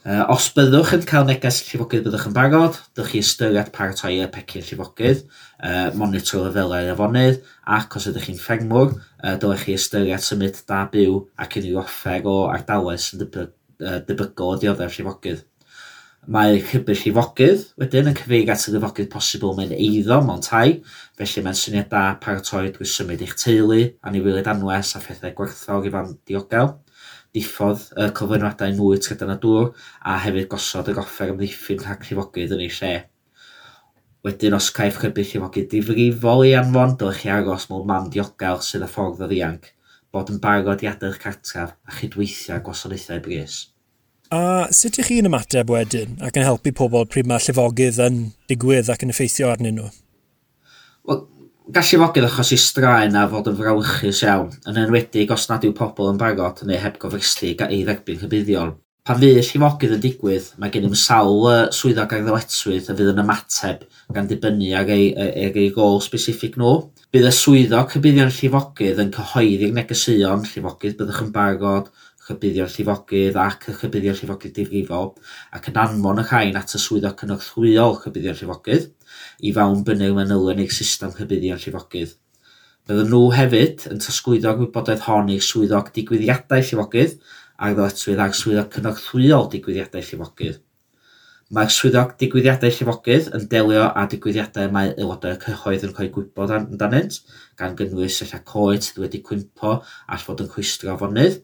Uh, 0.05 0.21
os 0.29 0.51
byddwch 0.53 0.91
yn 0.93 1.05
cael 1.09 1.23
neges 1.25 1.63
llifogydd 1.65 2.03
byddwch 2.05 2.27
yn 2.29 2.33
barod, 2.35 2.75
dych 2.93 3.07
chi 3.09 3.23
ystyried 3.25 3.71
paratoi 3.73 4.19
y 4.21 4.27
pecyn 4.29 4.61
llifogydd, 4.61 5.23
uh, 5.65 5.87
monitor 5.97 6.43
lefelau 6.45 6.91
afonydd, 6.91 7.39
ac 7.73 7.97
os 7.97 8.05
ydych 8.11 8.27
chi'n 8.27 8.37
ffengmwr, 8.37 8.93
uh, 8.93 9.33
dylech 9.41 9.63
chi 9.65 9.73
ystyried 9.79 10.21
symud 10.21 10.61
da 10.69 10.83
byw 10.93 11.17
ac 11.41 11.57
unrhyw 11.57 11.81
offer 11.81 12.29
o 12.29 12.35
ardaloedd 12.51 13.01
sy'n 13.01 13.25
debygol 13.25 14.53
o 14.53 14.61
dioddef 14.61 14.93
llifogydd. 14.99 15.41
Mae 16.37 16.61
cybyll 16.69 17.01
llifogydd 17.01 17.65
wedyn 17.81 18.13
yn 18.13 18.21
cyfeirio 18.21 18.53
at 18.53 18.69
y 18.69 18.77
llifogydd 18.77 19.09
posibl 19.09 19.57
mewn 19.57 19.73
eiddo 19.73 20.21
mewn 20.21 20.45
tai, 20.45 20.83
felly 21.17 21.47
mae'n 21.49 21.57
syniad 21.57 21.89
da 21.89 22.11
paratoi 22.21 22.67
drwy 22.77 22.93
symud 22.93 23.25
eich 23.25 23.33
teulu, 23.41 23.81
anifeiliaid 24.05 24.53
anwes 24.53 24.93
a 24.93 25.01
phethau 25.01 25.33
gwerthfawr 25.41 25.89
i 25.89 25.97
fan 25.97 26.13
diogel 26.29 26.75
diffodd 27.35 27.83
y 27.99 28.07
cofynwadau 28.17 28.73
mwy 28.77 29.01
trydan 29.03 29.33
a 29.33 29.37
dŵr 29.43 29.69
a 30.07 30.15
hefyd 30.23 30.47
gosod 30.53 30.89
y 30.91 30.95
goffer 30.97 31.33
amddiffyn 31.33 31.83
rhag 31.83 32.07
llifogydd 32.07 32.55
yn 32.55 32.63
ei 32.65 32.71
lle. 32.79 32.95
Wedyn, 34.25 34.57
os 34.57 34.71
caiff 34.73 34.97
chybu 35.03 35.21
llifogydd 35.27 35.69
difrifol 35.75 36.47
i 36.47 36.55
anfon, 36.57 36.95
dylech 36.97 37.21
chi 37.21 37.31
aros 37.35 37.67
mewn 37.69 37.85
mam 37.91 38.09
diogel 38.13 38.63
sydd 38.65 38.87
y 38.87 38.89
ffordd 38.89 39.21
o 39.21 39.29
ddianc, 39.29 39.67
bod 40.15 40.31
yn 40.33 40.41
barod 40.41 40.81
i 40.81 40.89
adau'ch 40.89 41.19
cartref 41.21 41.75
a 41.75 41.99
chydweithio 41.99 42.57
gwasanaethau 42.65 43.21
bris. 43.27 43.59
A 44.33 44.65
sut 44.73 44.97
ych 44.97 45.11
chi'n 45.11 45.29
ymateb 45.29 45.69
wedyn 45.69 46.17
ac 46.25 46.39
yn 46.39 46.47
helpu 46.47 46.73
pobl 46.73 47.05
pryd 47.11 47.29
mae 47.29 47.43
llifogydd 47.43 48.01
yn 48.07 48.17
digwydd 48.49 48.89
ac 48.89 49.05
yn 49.05 49.13
effeithio 49.13 49.51
arnyn 49.51 49.77
nhw? 49.77 49.91
Wel, 51.05 51.21
gallu 51.73 51.97
fogydd 51.97 52.27
achos 52.27 52.51
i 52.53 52.57
straen 52.61 53.15
a 53.17 53.23
fod 53.29 53.47
yn 53.49 53.55
frawchus 53.57 54.19
iawn, 54.25 54.51
yn 54.69 54.77
enwedig 54.83 55.31
os 55.33 55.47
nad 55.49 55.63
yw 55.65 55.73
pobl 55.73 56.11
yn 56.11 56.19
barod 56.21 56.61
neu 56.67 56.77
heb 56.77 56.99
gofresti 57.01 57.55
i 57.55 57.79
dderbyn 57.87 58.19
rhybuddion. 58.21 58.75
Pan 59.05 59.17
fydd 59.21 59.39
llifogydd 59.39 59.95
yn 59.97 60.03
digwydd, 60.03 60.51
mae 60.61 60.73
gen 60.73 60.85
i'n 60.85 60.97
sawl 60.97 61.47
uh, 61.49 61.55
swyddog 61.73 62.13
ar 62.13 62.23
ddyletswydd 62.25 62.89
a 62.89 62.95
fydd 62.97 63.11
yn 63.11 63.21
ymateb 63.21 63.83
gan 64.13 64.29
dibynnu 64.29 64.71
ar 64.77 64.89
ei, 64.93 65.11
ar 65.17 65.57
ei 65.61 65.71
gol 65.73 66.01
specific 66.05 66.57
nhw. 66.61 66.75
Bydd 67.13 67.29
y 67.29 67.33
swyddog 67.33 67.93
rhybuddion 67.93 68.33
llifogydd 68.33 69.01
yn 69.01 69.13
cyhoeddi'r 69.17 69.75
negeseuon 69.77 70.45
llifogydd 70.49 70.97
byddwch 71.01 71.21
yn 71.25 71.33
barod, 71.33 71.89
rhybuddio'r 72.25 72.71
llifogydd 72.73 73.37
ac 73.41 73.69
y 73.69 73.75
rhybuddio'r 73.75 74.21
llifogydd 74.21 74.55
difrifol, 74.57 75.11
ac 75.53 75.69
yn 75.69 75.81
anfon 75.81 76.21
y 76.21 76.25
rhain 76.25 76.57
at 76.57 76.73
y 76.73 76.81
swyddog 76.81 77.17
cynorthwyol 77.21 77.99
rhybuddio'r 77.99 78.41
llifogydd 78.41 78.89
i 79.39 79.53
fawn 79.55 79.83
bynnag 79.87 80.13
manylu 80.17 80.51
yn 80.53 80.61
eich 80.65 80.75
system 80.75 81.15
hybuddion 81.17 81.61
llifogydd. 81.61 82.13
Byddwn 82.85 83.09
nhw 83.09 83.23
hefyd 83.33 83.87
yn 83.89 84.01
trosglwyddo 84.03 84.51
gwybodaeth 84.59 85.07
hon 85.07 85.31
i'r 85.33 85.45
swyddog 85.45 85.87
digwyddiadau 85.95 86.61
llifogydd 86.67 87.17
a'r 87.57 87.73
ddyletswydd 87.79 88.21
ag 88.27 88.35
swyddog 88.37 88.71
cynorthwyol 88.75 89.49
digwyddiadau 89.53 90.05
llifogydd. 90.05 90.59
Mae'r 91.55 91.73
swyddog 91.73 92.13
digwyddiadau 92.21 92.73
llifogydd 92.73 93.31
yn 93.37 93.43
delio 93.49 93.87
â 93.89 94.05
digwyddiadau 94.11 94.69
mae 94.75 94.93
aelodau 94.93 95.35
cyhoedd 95.43 95.87
yn 95.89 95.95
cael 95.97 96.11
gwybod 96.13 96.53
amdanynt, 96.55 97.19
gan 97.57 97.75
gynnwys 97.79 98.21
eich 98.25 98.33
coed 98.51 98.85
sydd 98.85 99.03
wedi 99.03 99.21
cwympo 99.27 99.75
all 99.79 100.23
fod 100.27 100.41
yn 100.45 100.49
cwistro 100.53 100.93
afonydd, 100.93 101.41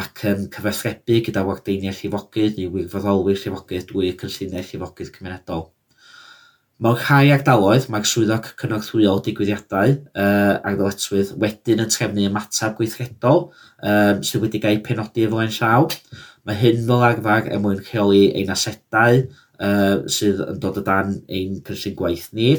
ac 0.00 0.24
yn 0.32 0.48
cyfathrebu 0.54 1.20
gyda 1.28 1.46
wardeiniau 1.46 1.94
llifogydd 1.94 2.58
neu 2.58 2.72
wirfoddolwyr 2.74 3.38
llifogydd 3.42 3.86
drwy 3.92 4.12
cynlluniau 4.22 4.66
llifogydd 4.70 5.14
cymunedol. 5.14 5.68
Mewn 6.76 6.98
rhai 7.00 7.30
ardaloedd 7.32 7.86
mae'r 7.88 8.04
swyddog 8.04 8.50
cynorthwyol 8.60 9.22
digwyddiadau 9.24 9.94
uh, 9.96 10.58
ar 10.60 10.74
ddyletswydd 10.76 11.30
wedyn 11.40 11.80
yn 11.86 11.88
trefnu 11.94 12.26
ymateb 12.28 12.74
gweithredol 12.76 13.40
um, 13.46 14.20
sydd 14.20 14.42
wedi 14.42 14.60
cael 14.60 14.82
penodi 14.84 15.24
efo 15.24 15.40
ein 15.40 15.54
llaw. 15.56 15.88
Mae 16.44 16.60
hyn 16.60 16.84
fel 16.90 17.06
arfer 17.08 17.48
er 17.48 17.64
mwyn 17.64 17.80
rheoli 17.80 18.26
ein 18.42 18.52
asedau 18.52 19.22
uh, 19.22 20.04
sydd 20.18 20.44
yn 20.50 20.60
dod 20.60 20.82
o 20.82 20.84
dan 20.84 21.16
ein 21.32 21.56
cynllun 21.64 21.96
gwaith 22.02 22.28
ni. 22.36 22.52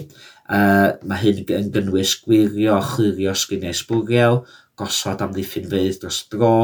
Uh, 0.50 0.98
mae 1.06 1.22
hyn 1.22 1.46
yn 1.62 1.72
gynnwys 1.78 2.18
gwirio 2.26 2.74
a 2.80 2.84
chlirio 2.90 3.38
sgriniau 3.38 3.78
sbwriel, 3.84 4.42
gosod 4.82 5.22
am 5.22 5.38
ddiffyn 5.38 5.70
fydd 5.70 6.02
dros 6.02 6.24
dro 6.34 6.56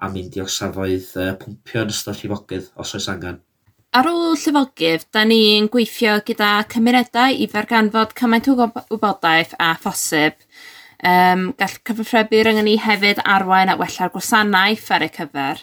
a 0.00 0.08
mynd 0.08 0.40
i'r 0.40 0.48
safoedd 0.48 1.12
uh, 1.20 1.32
pwmpio 1.44 1.84
yn 1.84 1.92
ystod 1.92 2.24
llifogydd 2.24 2.72
os 2.80 2.96
oes 2.96 3.12
angen. 3.12 3.42
Ar 3.92 4.06
ôl 4.08 4.38
llyfogydd, 4.40 5.02
da 5.12 5.20
ni'n 5.28 5.66
gweithio 5.68 6.14
gyda 6.24 6.62
cymunedau 6.72 7.34
i 7.44 7.48
ferganfod 7.52 8.14
cymaint 8.16 8.46
o 8.48 8.54
wybodaeth 8.56 9.52
a 9.60 9.74
phosib. 9.82 10.38
Um, 11.04 11.50
gall 11.60 11.74
cyfrifrebu 11.84 12.40
ryngen 12.46 12.64
ni 12.64 12.78
hefyd 12.80 13.20
arwain 13.34 13.68
at 13.68 13.82
wella'r 13.82 14.14
gwasanaeth 14.14 14.88
ar 14.96 15.04
y 15.04 15.10
cyfer. 15.18 15.60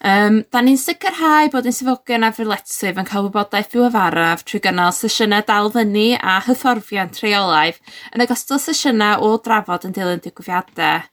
Um, 0.00 0.40
da 0.48 0.64
ni'n 0.64 0.80
sicrhau 0.80 1.52
bod 1.52 1.68
ein 1.68 1.76
swyddogion 1.76 2.24
a 2.24 2.32
friletsydd 2.32 3.02
yn 3.02 3.10
cael 3.12 3.28
wybodaeth 3.28 3.68
ddiweddaraf 3.74 4.46
trwy 4.48 4.64
gynnal 4.64 4.96
sesiynau 4.96 5.44
dal 5.52 5.68
fyny 5.76 6.14
a 6.16 6.38
hyfforddiant 6.46 7.20
rheolaidd 7.20 7.84
yn 8.14 8.24
ogystal 8.24 8.64
sesiynau 8.70 9.20
o 9.20 9.34
drafod 9.36 9.84
yn 9.90 9.98
dilyn 10.00 10.24
digwyddiadau. 10.24 11.04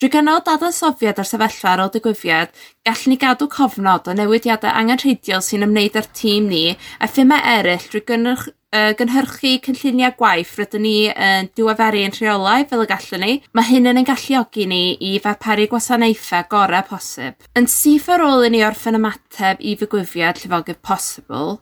Drwy 0.00 0.14
gynnal 0.14 0.38
dadansoddiad 0.40 1.18
ar 1.20 1.26
sefyllfa 1.28 1.74
ar 1.74 1.80
ôl 1.84 1.90
digwyddiad, 1.92 2.54
gallwn 2.88 3.12
ni 3.12 3.16
gadw 3.20 3.44
cofnod 3.52 4.06
o 4.08 4.14
newidiadau 4.16 4.72
angenrheidiol 4.72 5.42
sy'n 5.44 5.66
ymwneud 5.66 5.98
â'r 6.00 6.08
tîm 6.16 6.46
ni 6.48 6.62
a 6.72 7.08
ffimau 7.10 7.44
eraill 7.50 7.84
drwy 7.84 8.00
gynnyrch, 8.08 8.46
uh, 8.48 8.94
gynhyrchu 8.96 9.52
cynlluniau 9.66 10.16
gwaith 10.16 10.54
rydyn 10.56 10.86
ni 10.86 10.94
yn 11.10 11.50
uh, 11.50 11.52
diweferu 11.52 12.00
yn 12.06 12.16
rheolau 12.16 12.64
fel 12.72 12.86
y 12.86 12.88
gallwn 12.94 13.24
ni, 13.26 13.36
mae 13.52 13.68
hyn 13.74 13.92
yn 13.92 14.00
ein 14.00 14.08
galluogi 14.08 14.64
ni 14.72 14.80
i 15.04 15.12
farparu 15.20 15.68
gwasanaethau 15.74 16.48
gorau 16.56 16.88
posib. 16.94 17.36
Yn 17.60 17.68
syth 17.68 18.08
ar 18.16 18.24
ôl 18.24 18.48
i 18.48 18.54
ni 18.56 18.64
orffen 18.64 18.96
ymateb 18.96 19.60
i 19.60 19.76
fygwyfiad 19.84 20.40
llifogydd 20.40 20.80
posibl, 20.80 21.58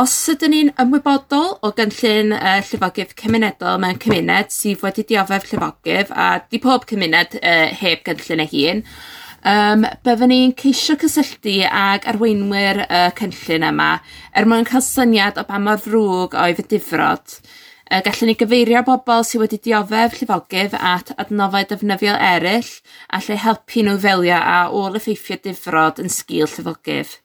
Os 0.00 0.12
ydyn 0.32 0.54
ni'n 0.54 0.68
ymwybodol 0.80 1.58
o 1.66 1.70
gynllun 1.76 2.30
uh, 2.32 2.60
llyfogydd 2.64 3.10
cymunedol 3.20 3.80
mewn 3.82 3.98
cymuned 4.00 4.52
sydd 4.54 4.80
wedi 4.80 5.02
dioddef 5.10 5.48
llyfogydd 5.50 6.12
a 6.16 6.28
di 6.46 6.60
pob 6.62 6.86
cymuned 6.88 7.34
uh, 7.36 7.66
heb 7.76 8.06
gynllun 8.06 8.40
ei 8.46 8.48
hun, 8.52 8.80
um, 9.50 9.84
byddwn 10.06 10.32
ni'n 10.32 10.54
ceisio 10.62 10.96
cysylltu 11.02 11.56
ag 11.66 12.06
arweinwyr 12.14 12.80
y 12.80 12.86
uh, 12.86 13.10
cynllun 13.18 13.66
yma 13.68 13.88
er 14.32 14.48
mwyn 14.48 14.64
cael 14.70 14.86
syniad 14.86 15.42
o 15.42 15.44
ba 15.50 15.60
mor 15.60 15.82
ddrwg 15.82 16.38
oedd 16.46 16.62
y 16.64 16.66
difrod. 16.70 17.36
Uh, 17.90 18.00
gallwn 18.06 18.32
ni 18.32 18.38
gyfeirio 18.40 18.80
bobl 18.86 19.26
sydd 19.26 19.44
wedi 19.44 19.60
dioddef 19.66 20.16
llifogydd 20.16 20.78
at 20.78 21.12
adnoddau 21.18 21.68
defnyddiol 21.74 22.16
eraill 22.30 22.72
a 23.10 23.20
lle 23.26 23.36
helpu 23.44 23.84
nhw 23.84 23.98
ddelio 24.00 24.40
a 24.40 24.62
ôl 24.70 24.96
effeithio 25.02 25.42
difrod 25.44 26.00
yn 26.00 26.08
sgil 26.08 26.48
llifogydd. 26.48 27.18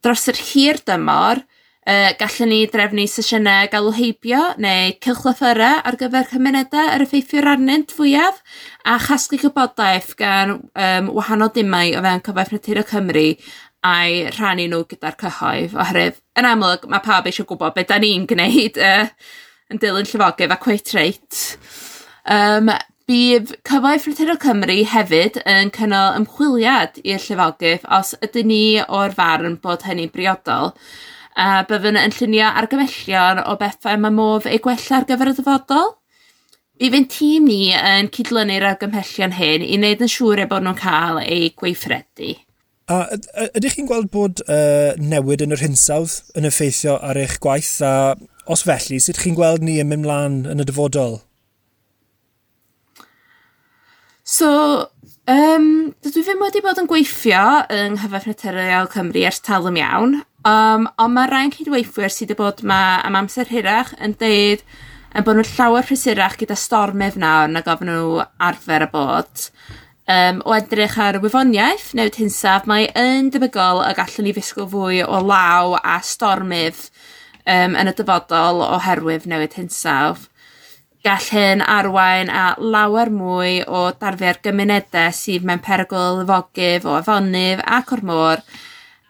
Dros 0.00 0.26
yr 0.32 0.38
hir 0.48 0.82
dymor, 0.88 1.44
Uh, 1.88 2.10
gallwn 2.20 2.50
ni 2.52 2.58
drefnu 2.68 3.06
sesiynau 3.08 3.68
galw 3.72 3.94
heibio 3.96 4.40
neu 4.60 4.90
cylchlythyrau 5.00 5.78
ar 5.88 5.96
gyfer 5.96 6.26
cymunedau 6.28 6.90
yr 6.92 7.04
effeithio'r 7.06 7.48
arnynt 7.54 7.94
fwyaf 7.96 8.42
a 8.84 8.98
chasglu 9.00 9.38
gwybodaeth 9.40 10.10
gan 10.18 10.58
um, 10.58 11.08
wahanol 11.16 11.48
dimau 11.54 11.94
o 11.96 12.02
fewn 12.04 12.20
cyfaith 12.26 12.52
Natur 12.52 12.82
o 12.82 12.84
Cymru 12.90 13.24
a'i 13.88 14.18
rhannu 14.34 14.66
nhw 14.68 14.82
gyda'r 14.90 15.16
cyhoedd 15.22 15.78
oherwydd 15.80 16.20
yn 16.36 16.48
amlwg 16.50 16.84
mae 16.92 17.00
pawb 17.06 17.30
eisiau 17.30 17.48
gwybod 17.48 17.72
beth 17.78 17.88
da 17.88 17.96
ni'n 18.04 18.26
gwneud 18.28 18.76
uh, 18.84 19.08
yn 19.72 19.80
dilyn 19.80 20.08
llyfogydd 20.10 20.52
a 20.52 20.58
cweit 20.60 20.92
reit. 20.98 21.38
Um, 22.28 22.68
Bydd 23.10 23.54
Cyfoeth 23.66 24.04
Ffritero 24.04 24.36
Cymru 24.38 24.76
hefyd 24.86 25.40
yn 25.48 25.72
cynnal 25.74 26.12
ymchwiliad 26.20 27.00
i'r 27.00 27.24
llyfogydd 27.24 27.88
os 27.96 28.12
ydyn 28.22 28.46
ni 28.52 28.64
o'r 28.84 29.16
farn 29.16 29.56
bod 29.64 29.88
hynny'n 29.88 30.12
briodol 30.14 30.76
a 31.36 31.62
byddwn 31.68 31.98
yn 32.00 32.14
llunio 32.16 32.50
argymellion 32.62 33.42
o 33.46 33.56
bethau 33.60 33.98
mae 34.00 34.14
modd 34.14 34.48
ei 34.50 34.60
gwella 34.62 35.00
ar 35.00 35.08
gyfer 35.08 35.32
y 35.32 35.34
dyfodol. 35.38 35.94
Mi 36.80 36.88
fynd 36.92 37.10
tîm 37.12 37.48
ni 37.48 37.74
yn 37.76 38.08
cydlynu'r 38.14 38.66
argymhellion 38.70 39.36
hyn 39.36 39.64
i 39.66 39.76
wneud 39.76 40.06
yn 40.06 40.10
siŵr 40.10 40.44
eu 40.44 40.50
bod 40.50 40.64
nhw'n 40.64 40.78
cael 40.80 41.20
eu 41.22 41.50
gweithredu. 41.60 42.34
A 42.90 43.04
ydych 43.54 43.76
chi'n 43.76 43.86
gweld 43.86 44.08
bod 44.10 44.40
uh, 44.48 44.96
newid 44.98 45.44
yn 45.44 45.54
yr 45.54 45.62
hinsawdd 45.62 46.16
yn 46.38 46.48
effeithio 46.48 46.96
ar 46.98 47.20
eich 47.20 47.36
gwaith 47.42 47.76
a 47.86 47.94
os 48.50 48.64
felly, 48.66 48.98
sut 48.98 49.20
chi'n 49.20 49.36
gweld 49.38 49.62
ni 49.62 49.76
yn 49.78 49.90
mynd 49.92 50.08
mlaen 50.08 50.40
yn 50.50 50.64
y 50.64 50.66
dyfodol? 50.66 51.20
So, 54.26 54.48
um, 55.30 55.68
dwi 56.06 56.24
ddim 56.24 56.42
wedi 56.42 56.64
bod 56.64 56.80
yn 56.82 56.88
gweithio 56.90 57.44
yng 57.76 57.96
nghyfeithriadau 58.00 58.90
Cymru 58.90 59.24
ers 59.28 59.40
talwm 59.46 59.78
iawn, 59.78 60.20
Um, 60.40 60.86
ond 60.96 61.12
mae 61.12 61.28
rhai'n 61.28 61.50
cydweithwyr 61.52 62.08
sydd 62.08 62.30
wedi 62.30 62.38
bod 62.38 62.62
yma 62.64 62.80
am 63.04 63.16
amser 63.18 63.50
hirach 63.52 63.90
yn 64.00 64.14
deud 64.16 64.62
yn 65.12 65.26
bod 65.26 65.36
nhw'n 65.36 65.50
llawer 65.50 65.84
rhysurach 65.84 66.38
gyda 66.40 66.56
stormydd 66.56 67.18
nawr 67.20 67.50
na 67.52 67.60
gofyn 67.66 67.90
nhw 67.90 68.22
arfer 68.46 68.86
y 68.86 68.88
bod. 68.88 69.50
Um, 70.10 70.40
o 70.48 70.54
edrych 70.56 70.96
ar 70.96 71.18
wyfoniaeth 71.20 71.90
newid 71.98 72.16
hinsaf, 72.22 72.64
mae 72.64 72.88
yn 72.96 73.28
debygol 73.34 73.82
y 73.84 73.90
gallwn 73.98 74.30
ni 74.30 74.32
fisgol 74.34 74.70
fwy 74.72 75.02
o 75.04 75.20
law 75.20 75.76
a 75.76 75.98
stormydd 76.00 76.80
um, 77.44 77.76
yn 77.76 77.92
y 77.92 77.94
dyfodol 78.00 78.64
oherwydd 78.64 79.28
newid 79.28 79.58
hinsawdd. 79.60 80.24
Gall 81.04 81.28
hyn 81.32 81.60
arwain 81.64 82.32
a 82.32 82.54
lawer 82.60 83.12
mwy 83.12 83.60
o 83.68 83.86
darfiau'r 84.00 84.40
gymunedau 84.44 85.12
sydd 85.16 85.44
mewn 85.48 85.60
perygl 85.64 86.22
lyfogydd 86.22 86.88
o 86.88 86.96
afonydd 86.98 87.62
ac 87.64 87.92
o'r 87.96 88.06
môr 88.08 88.44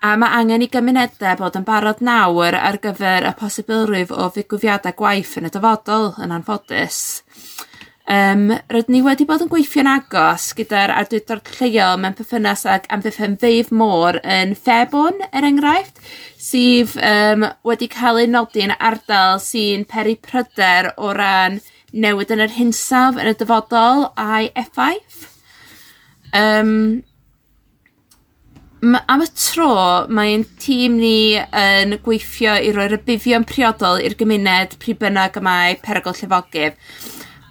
a 0.01 0.15
mae 0.17 0.33
angen 0.41 0.65
i 0.65 0.69
gymunedau 0.73 1.37
bod 1.37 1.59
yn 1.59 1.67
barod 1.67 1.99
nawr 2.05 2.57
ar 2.57 2.79
gyfer 2.81 3.27
y 3.29 3.33
posibilrwydd 3.37 4.15
o 4.17 4.31
ddigwyddiadau 4.33 4.97
gwaith 4.97 5.35
yn 5.37 5.49
y 5.51 5.53
dyfodol 5.53 6.15
yn 6.25 6.33
anffodus. 6.33 7.01
Um, 8.11 8.49
rydyn 8.73 8.97
ni 8.97 9.01
wedi 9.07 9.27
bod 9.29 9.45
yn 9.45 9.51
gweithio'n 9.53 9.87
agos 9.87 10.49
gyda'r 10.59 10.91
awdurdod 10.97 11.51
lleol 11.61 12.01
mewn 12.01 12.17
perthynas 12.19 12.65
ag 12.67 12.89
amddiffyn 12.91 13.37
feif 13.39 13.69
môr 13.71 14.19
yn 14.25 14.57
Febwn, 14.59 15.21
er 15.31 15.47
enghraifft, 15.47 16.01
sydd 16.41 16.97
um, 16.97 17.45
wedi 17.69 17.91
cael 17.93 18.23
ei 18.25 18.31
nodi'n 18.33 18.73
ardal 18.81 19.39
sy'n 19.45 19.85
peri 19.87 20.17
pryder 20.17 20.91
o 20.97 21.13
ran 21.15 21.61
newid 21.93 22.33
yn 22.35 22.43
yr 22.49 22.57
hinsaf 22.57 23.21
yn 23.21 23.31
y 23.31 23.37
dyfodol 23.37 24.09
a'i 24.19 24.51
effaith. 24.59 25.29
Um, 26.35 27.05
am 28.81 29.23
y 29.25 29.29
tro, 29.37 29.73
mae'n 30.09 30.47
tîm 30.61 30.97
ni 31.01 31.37
yn 31.37 31.99
gweithio 32.05 32.55
i 32.65 32.73
roi'r 32.73 32.97
buddion 33.05 33.45
priodol 33.49 34.01
i'r 34.01 34.17
gymuned 34.17 34.79
pryd 34.81 35.01
bynnag 35.03 35.37
y 35.37 35.43
mae 35.45 35.77
perygl 35.85 36.17
llifogydd. 36.17 36.79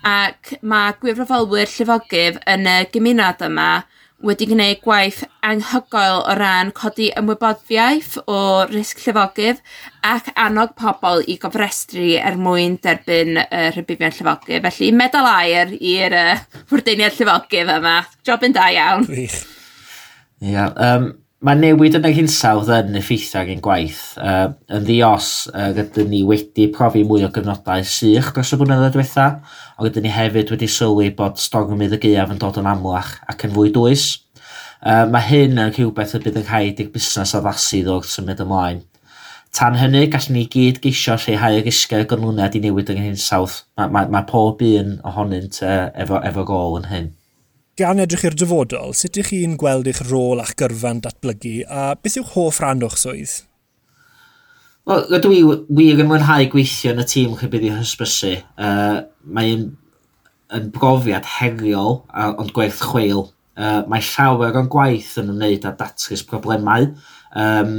Ac 0.10 0.56
mae 0.66 0.96
gwirfoddolwyr 1.02 1.70
llifogydd 1.70 2.40
yn 2.50 2.66
y 2.72 2.78
gymuned 2.94 3.44
yma 3.46 3.70
wedi 4.26 4.50
gwneud 4.50 4.82
gwaith 4.84 5.22
anghygoel 5.48 6.26
o 6.28 6.34
ran 6.36 6.74
codi 6.76 7.08
ymwyboddiaeth 7.20 8.18
o 8.28 8.40
risg 8.68 9.00
llifogydd 9.06 9.62
ac 10.04 10.34
annog 10.34 10.74
pobl 10.80 11.24
i 11.30 11.38
gofrestru 11.40 12.10
er 12.20 12.42
mwyn 12.42 12.76
derbyn 12.84 13.38
y 13.46 13.62
rhybuddion 13.76 14.18
llifogydd. 14.18 14.66
Felly, 14.66 14.92
medal 14.98 15.30
air 15.30 15.78
i'r 15.78 16.18
uh, 16.26 16.44
wrdeiniad 16.74 17.16
llifogydd 17.22 17.74
yma. 17.78 17.96
Job 18.28 18.44
yn 18.50 18.58
da 18.58 18.68
iawn. 18.74 19.08
Gwych. 19.08 19.40
Ia, 20.40 20.52
yeah, 20.52 20.96
um, 20.96 21.12
Mae 21.40 21.56
newid 21.56 21.94
yn 21.96 22.04
yr 22.04 22.18
hinsawdd 22.18 22.68
yn 22.76 22.98
effeithio 23.00 23.38
ar 23.40 23.50
ein 23.54 23.62
gwaith. 23.64 24.00
Uh, 24.20 24.50
yn 24.76 24.84
ddios, 24.84 25.28
uh, 25.54 25.70
rydyn 25.72 26.10
ni 26.12 26.18
wedi 26.28 26.66
profi 26.76 27.06
mwy 27.08 27.22
o 27.24 27.30
gyfnodau 27.32 27.86
sych 27.88 28.34
dros 28.36 28.50
y 28.52 28.58
blynyddoedd 28.60 28.98
diwetha, 28.98 29.28
ond 29.78 29.88
rydyn 29.88 30.04
ni 30.04 30.12
hefyd 30.12 30.52
wedi 30.52 30.68
sylwi 30.68 31.08
bod 31.16 31.40
stormydd 31.40 31.96
y 31.96 32.00
gaeaf 32.04 32.34
yn 32.34 32.42
dod 32.42 32.60
yn 32.60 32.68
amlach 32.68 33.14
ac 33.32 33.46
yn 33.48 33.54
fwy 33.56 33.72
dwys. 33.78 34.04
Uh, 34.84 35.06
mae 35.08 35.24
hyn 35.30 35.56
yn 35.64 35.72
rhywbeth 35.72 36.18
y 36.20 36.22
bydd 36.26 36.42
yn 36.42 36.48
rhaid 36.50 36.84
i'r 36.84 36.92
busnes 36.98 37.32
addasu 37.40 37.80
ddod 37.86 38.10
symud 38.12 38.44
ymlaen. 38.44 38.84
Tan 39.56 39.80
hynny, 39.80 40.10
gallwn 40.12 40.42
ni 40.42 40.44
gyd 40.52 40.82
geisio 40.84 41.16
lleihau 41.24 41.62
y 41.62 41.64
risgau 41.64 42.04
y 42.04 42.50
i 42.52 42.64
newid 42.68 42.92
yng 42.92 43.00
Nghyn 43.00 43.16
South. 43.16 43.64
Mae, 43.80 43.88
mae, 43.88 44.12
mae 44.12 44.28
pob 44.28 44.60
un 44.60 45.00
ohonynt 45.08 45.64
uh, 45.64 45.88
efo, 45.96 46.20
efo 46.20 46.44
gol 46.52 46.82
yn 46.82 46.92
hyn 46.92 47.10
gan 47.80 48.02
edrych 48.04 48.26
i'r 48.28 48.36
dyfodol, 48.36 48.92
sut 48.98 49.18
ych 49.22 49.32
chi'n 49.32 49.56
gweld 49.60 49.88
eich 49.88 50.02
rôl 50.10 50.42
a'ch 50.44 50.56
gyrfa'n 50.60 51.00
datblygu 51.06 51.62
a 51.72 51.94
beth 51.96 52.18
yw'ch 52.20 52.34
hoff 52.36 52.60
rhan 52.60 52.84
o'ch 52.84 52.98
swydd? 53.00 53.36
Wel, 54.90 55.06
rydw 55.14 55.32
i 55.36 55.40
wir 55.78 56.02
yn 56.02 56.10
mwynhau 56.10 56.48
gweithio 56.52 56.96
yn 56.96 57.04
y 57.04 57.06
tîm 57.08 57.38
chybydd 57.40 57.68
i 57.68 57.72
hysbysu. 57.78 58.34
Uh, 58.60 59.04
Mae'n 59.38 59.68
yn 60.58 60.70
brofiad 60.76 61.28
heriol, 61.38 62.02
a, 62.10 62.32
ond 62.42 62.52
gwerth 62.56 62.82
chweil. 62.90 63.28
Uh, 63.60 63.84
mae 63.92 64.04
llawer 64.04 64.56
o'n 64.60 64.72
gwaith 64.72 65.18
yn 65.22 65.34
ymwneud 65.34 65.68
â 65.68 65.74
datrys 65.78 66.24
problemau 66.26 66.88
um, 67.38 67.74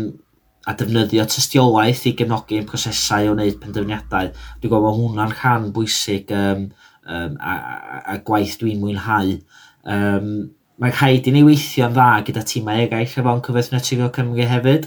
a 0.69 0.75
defnyddio 0.77 1.25
tystiolaeth 1.33 2.05
i 2.07 2.13
gefnogi'n 2.19 2.69
prosesau 2.69 3.31
o 3.31 3.35
wneud 3.35 3.57
penderfyniadau. 3.63 4.31
Dwi'n 4.61 4.69
gwybod 4.69 4.87
bod 4.87 5.01
hwnna'n 5.01 5.35
rhan 5.35 5.73
bwysig 5.75 6.31
um, 6.37 6.69
um, 7.09 7.41
a, 7.41 7.57
a, 7.57 8.05
a 8.15 8.21
gwaith 8.29 8.61
dwi'n 8.61 8.81
mwynhau. 8.85 9.35
Uh, 9.41 9.60
Um, 9.85 10.33
Mae'n 10.81 10.95
rhaid 10.97 11.27
i 11.29 11.33
ni 11.35 11.43
weithio'n 11.45 11.93
dda 11.93 12.23
gyda 12.25 12.41
tîmau 12.49 12.87
eraill 12.87 13.05
efo'n 13.05 13.27
fawn 13.27 13.41
cyfraith 13.45 13.67
Naturiol 13.75 14.09
Cymru 14.17 14.47
hefyd, 14.49 14.87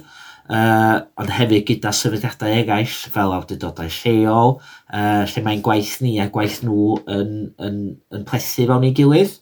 uh, 0.50 1.04
ond 1.22 1.34
hefyd 1.36 1.68
gyda 1.68 1.92
sefydliadau 1.94 2.50
eraill 2.64 2.96
fel 3.14 3.36
awdurdodau 3.36 3.92
lleol, 4.00 4.56
uh, 4.90 5.22
lle 5.30 5.44
mae'n 5.46 5.62
gwaith 5.68 6.00
ni 6.02 6.16
a 6.18 6.26
gwaith 6.34 6.64
nhw 6.66 6.96
yn, 7.14 7.36
yn, 7.62 7.78
yn 8.10 8.26
plethu 8.26 8.66
fewn 8.72 8.88
ei 8.90 8.96
gilydd. 8.98 9.38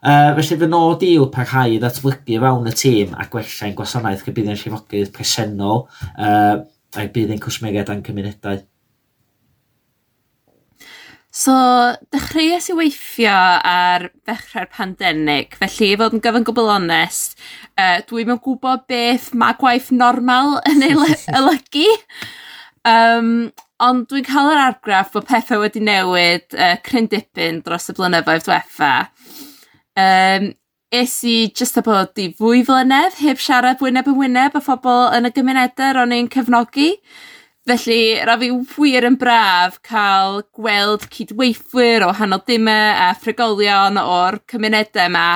Uh, 0.00 0.32
felly 0.38 0.58
fy 0.62 0.70
nod 0.72 1.04
i 1.04 1.12
yw 1.18 1.28
parhau 1.36 1.76
i 1.76 1.82
ddatblygu 1.82 2.40
fewn 2.40 2.72
y 2.72 2.74
tîm 2.80 3.12
a 3.20 3.28
gwellau'n 3.32 3.76
gwasanaeth 3.76 4.24
gybyddin 4.24 4.56
llifogydd 4.60 5.12
presennol 5.12 5.84
uh, 6.16 6.64
a'i 6.96 7.12
bydd 7.12 7.36
ein 7.36 7.44
cwsmeriad 7.44 7.92
a'n 7.92 8.00
cymunedau. 8.08 8.64
So, 11.34 11.52
dechreuais 12.14 12.68
i 12.70 12.74
weithio 12.78 13.34
ar 13.34 14.04
ddechrau'r 14.22 14.68
pandemig, 14.70 15.56
felly 15.58 15.88
i 15.90 15.96
fod 15.98 16.14
yn 16.14 16.22
gyfan 16.22 16.46
gwbl 16.46 16.70
onest, 16.76 17.34
uh, 17.74 17.96
dwi'n 18.06 18.30
yn 18.36 18.38
gwybod 18.44 18.84
beth 18.86 19.32
mae 19.40 19.56
gwaith 19.58 19.90
normal 19.90 20.60
yn 20.70 20.86
ei 20.86 20.94
olygu. 21.40 21.88
um, 22.86 23.32
ond 23.82 24.06
dwi'n 24.12 24.28
cael 24.28 24.52
yr 24.52 24.62
argraff 24.68 25.10
bod 25.16 25.26
pethau 25.26 25.64
wedi 25.64 25.82
newid 25.82 26.54
uh, 26.54 26.76
cryn 26.86 27.10
dipyn 27.10 27.64
dros 27.66 27.90
y 27.90 27.98
blynyddoedd 27.98 28.46
diwetha. 28.46 28.94
Um, 29.98 30.52
es 30.94 31.18
i 31.26 31.36
jyst 31.50 31.82
bod 31.82 32.14
i 32.22 32.30
fwy 32.38 32.62
flynedd 32.62 33.18
heb 33.26 33.42
siarad 33.42 33.82
wyneb 33.82 34.06
yn 34.12 34.20
wyneb 34.22 34.54
a 34.54 34.62
phobl 34.62 35.08
yn 35.18 35.26
y 35.26 35.34
gymunedau 35.34 35.98
ro'n 35.98 36.14
i'n 36.14 36.30
cefnogi. 36.30 36.92
Felly, 37.64 38.20
ra 38.28 38.34
fi 38.36 38.50
wir 38.52 39.06
yn 39.08 39.14
braf 39.16 39.78
cael 39.88 40.42
gweld 40.52 41.06
cydweithwyr 41.14 42.04
o 42.04 42.10
hanol 42.18 42.42
dimau 42.44 42.90
a 43.00 43.06
frigolion 43.16 43.96
o'r 44.02 44.36
cymunedau 44.52 45.08
yma 45.08 45.28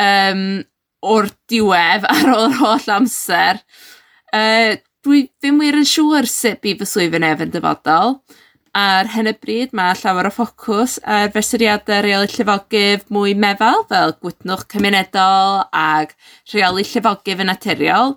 um, 0.00 0.40
o'r 1.04 1.28
diwedd 1.52 2.08
ar 2.14 2.32
ôl 2.32 2.46
yr 2.46 2.56
holl 2.62 2.88
amser. 2.94 3.60
Uh, 4.32 4.80
dwi 5.04 5.26
ddim 5.28 5.60
wir 5.60 5.76
yn 5.76 5.84
siŵr 5.92 6.30
sut 6.32 6.64
bydd 6.64 6.86
y 6.86 6.88
swydd 6.88 7.20
yn 7.20 7.28
efo'n 7.34 7.52
dyfodol. 7.52 8.16
Ar 8.72 9.12
hyn 9.12 9.28
y 9.28 9.36
bryd 9.36 9.76
mae 9.76 10.00
llawer 10.00 10.30
o 10.30 10.32
ffocws 10.32 10.96
ar 11.04 11.28
fesuriadau 11.36 12.00
reoli 12.08 12.32
llifogydd 12.32 13.08
mwy 13.12 13.36
mefal 13.36 13.84
fel 13.92 14.16
gwydnwch 14.22 14.64
cymunedol 14.72 15.66
ac 15.84 16.16
rheoli 16.48 16.88
llifogydd 16.88 17.44
yn 17.44 17.52
naturiol. 17.52 18.16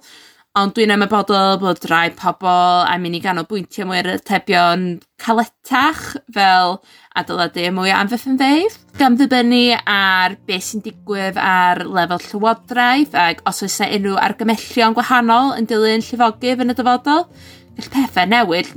Ond 0.60 0.74
dwi'n 0.76 0.92
ymwybodol 0.92 1.54
bod 1.62 1.86
rai 1.88 2.10
pobl 2.12 2.82
a 2.84 2.98
mynd 3.00 3.16
i 3.16 3.22
ganolbwyntio 3.24 3.86
mwy 3.88 4.02
ar 4.02 4.10
y 4.12 4.16
tebion 4.28 4.82
caletach 5.24 6.02
fel 6.36 6.76
adeiladu 7.16 7.70
mwy 7.72 7.94
o 7.94 7.96
amddiffynfeydd. 7.96 8.76
Gan 9.00 9.16
ddibynnu 9.16 9.78
ar 9.88 10.36
beth 10.50 10.68
sy'n 10.68 10.84
digwydd 10.84 11.40
ar 11.40 11.86
lefel 11.88 12.20
llywodraeth 12.26 13.16
ac 13.16 13.40
os 13.48 13.64
oes 13.64 13.80
yna 13.80 13.96
unrhyw 13.96 14.20
argymellion 14.28 14.98
gwahanol 14.98 15.54
yn 15.56 15.72
dilyn 15.72 16.04
llifogydd 16.04 16.66
yn 16.66 16.76
y 16.76 16.82
dyfodol, 16.82 17.30
gall 17.78 17.94
pethau 17.96 18.28
newid 18.36 18.76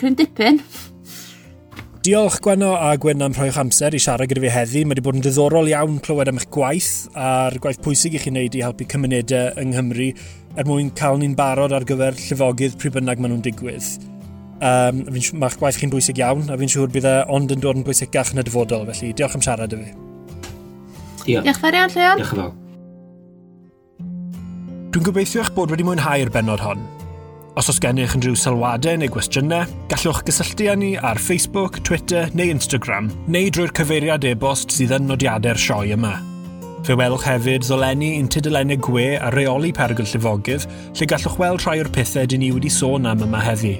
cryn 0.00 0.16
dipyn. 0.16 0.64
Diolch 2.00 2.38
Gwenno 2.40 2.70
a 2.80 2.94
Gwyn 2.96 3.20
am 3.20 3.34
rhoi'ch 3.36 3.58
amser 3.60 3.92
i 3.92 3.98
siarad 4.00 4.30
gyda 4.30 4.40
fi 4.40 4.50
heddi. 4.54 4.82
Mae 4.88 4.94
wedi 4.94 5.02
bod 5.04 5.18
yn 5.18 5.24
diddorol 5.26 5.66
iawn 5.68 5.98
clywed 6.00 6.30
am 6.30 6.38
eich 6.40 6.46
gwaith 6.54 7.10
a'r 7.12 7.58
gwaith 7.60 7.82
pwysig 7.84 8.14
i 8.16 8.22
chi 8.22 8.30
wneud 8.32 8.54
i 8.56 8.62
helpu 8.64 8.86
cymunedau 8.88 9.50
yng 9.60 9.74
Nghymru 9.74 10.06
er 10.56 10.64
mwyn 10.64 10.88
cael 10.96 11.20
ni'n 11.20 11.34
barod 11.36 11.74
ar 11.76 11.84
gyfer 11.84 12.16
llifogydd 12.16 12.78
pryd 12.80 12.94
bynnag 12.94 13.20
maen 13.20 13.34
nhw'n 13.34 13.42
digwydd. 13.44 13.88
Um, 14.64 15.02
Mae'ch 15.12 15.58
gwaith 15.60 15.80
chi'n 15.82 15.92
bwysig 15.92 16.22
iawn 16.22 16.48
a 16.48 16.56
fi'n 16.62 16.72
siŵr 16.72 16.94
bydd 16.94 17.08
e 17.10 17.12
ond 17.36 17.52
yn 17.52 17.60
dod 17.66 17.82
yn 17.82 17.84
bwysicach 17.84 18.32
yn 18.32 18.40
y 18.40 18.46
dyfodol, 18.48 18.88
felly 18.88 19.12
diolch 19.20 19.36
am 19.36 19.44
siarad 19.44 19.76
y 19.76 19.82
fi. 19.82 19.92
Diolch. 21.26 21.50
Diolch 21.50 21.60
fawr 21.60 21.76
Lleon. 21.76 21.92
Diolch 21.98 22.32
yn 22.32 22.40
fawr. 22.40 22.56
Dwi'n 24.96 25.08
gobeithio 25.10 25.44
eich 25.44 25.52
bod 25.52 25.76
wedi 25.76 25.84
mwynhau'r 25.84 26.32
benod 26.32 26.64
hon. 26.64 26.80
Os 27.58 27.66
oes 27.66 27.80
gennych 27.82 28.12
unrhyw 28.14 28.36
sylwadau 28.38 28.98
neu 29.00 29.10
gwestiynau, 29.10 29.66
gallwch 29.90 30.20
gysylltu 30.28 30.68
â 30.70 30.76
ni 30.78 30.90
ar 30.96 31.18
Facebook, 31.18 31.80
Twitter 31.82 32.30
neu 32.38 32.52
Instagram, 32.54 33.08
neu 33.26 33.50
drwy'r 33.50 33.72
cyfeiriad 33.74 34.26
e-bost 34.30 34.70
sydd 34.70 34.94
yn 34.94 35.10
nodiadau'r 35.10 35.58
sioe 35.58 35.90
yma. 35.96 36.12
Fe 36.86 36.94
welwch 36.96 37.26
hefyd 37.26 37.66
ddolenni 37.66 38.12
un 38.20 38.30
tudalennau 38.30 38.78
gwe 38.86 39.08
a 39.18 39.32
reoli 39.34 39.72
pergyl 39.74 40.06
llifogydd, 40.12 40.68
lle 40.94 41.10
gallwch 41.10 41.40
weld 41.42 41.66
rhai 41.66 41.80
o'r 41.82 41.90
pethau 41.98 42.30
dyn 42.30 42.44
ni 42.44 42.52
wedi 42.54 42.70
sôn 42.70 43.10
am 43.10 43.26
yma 43.26 43.42
heddi. 43.42 43.74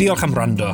Diolch 0.00 0.24
am 0.24 0.34
rando. 0.34 0.72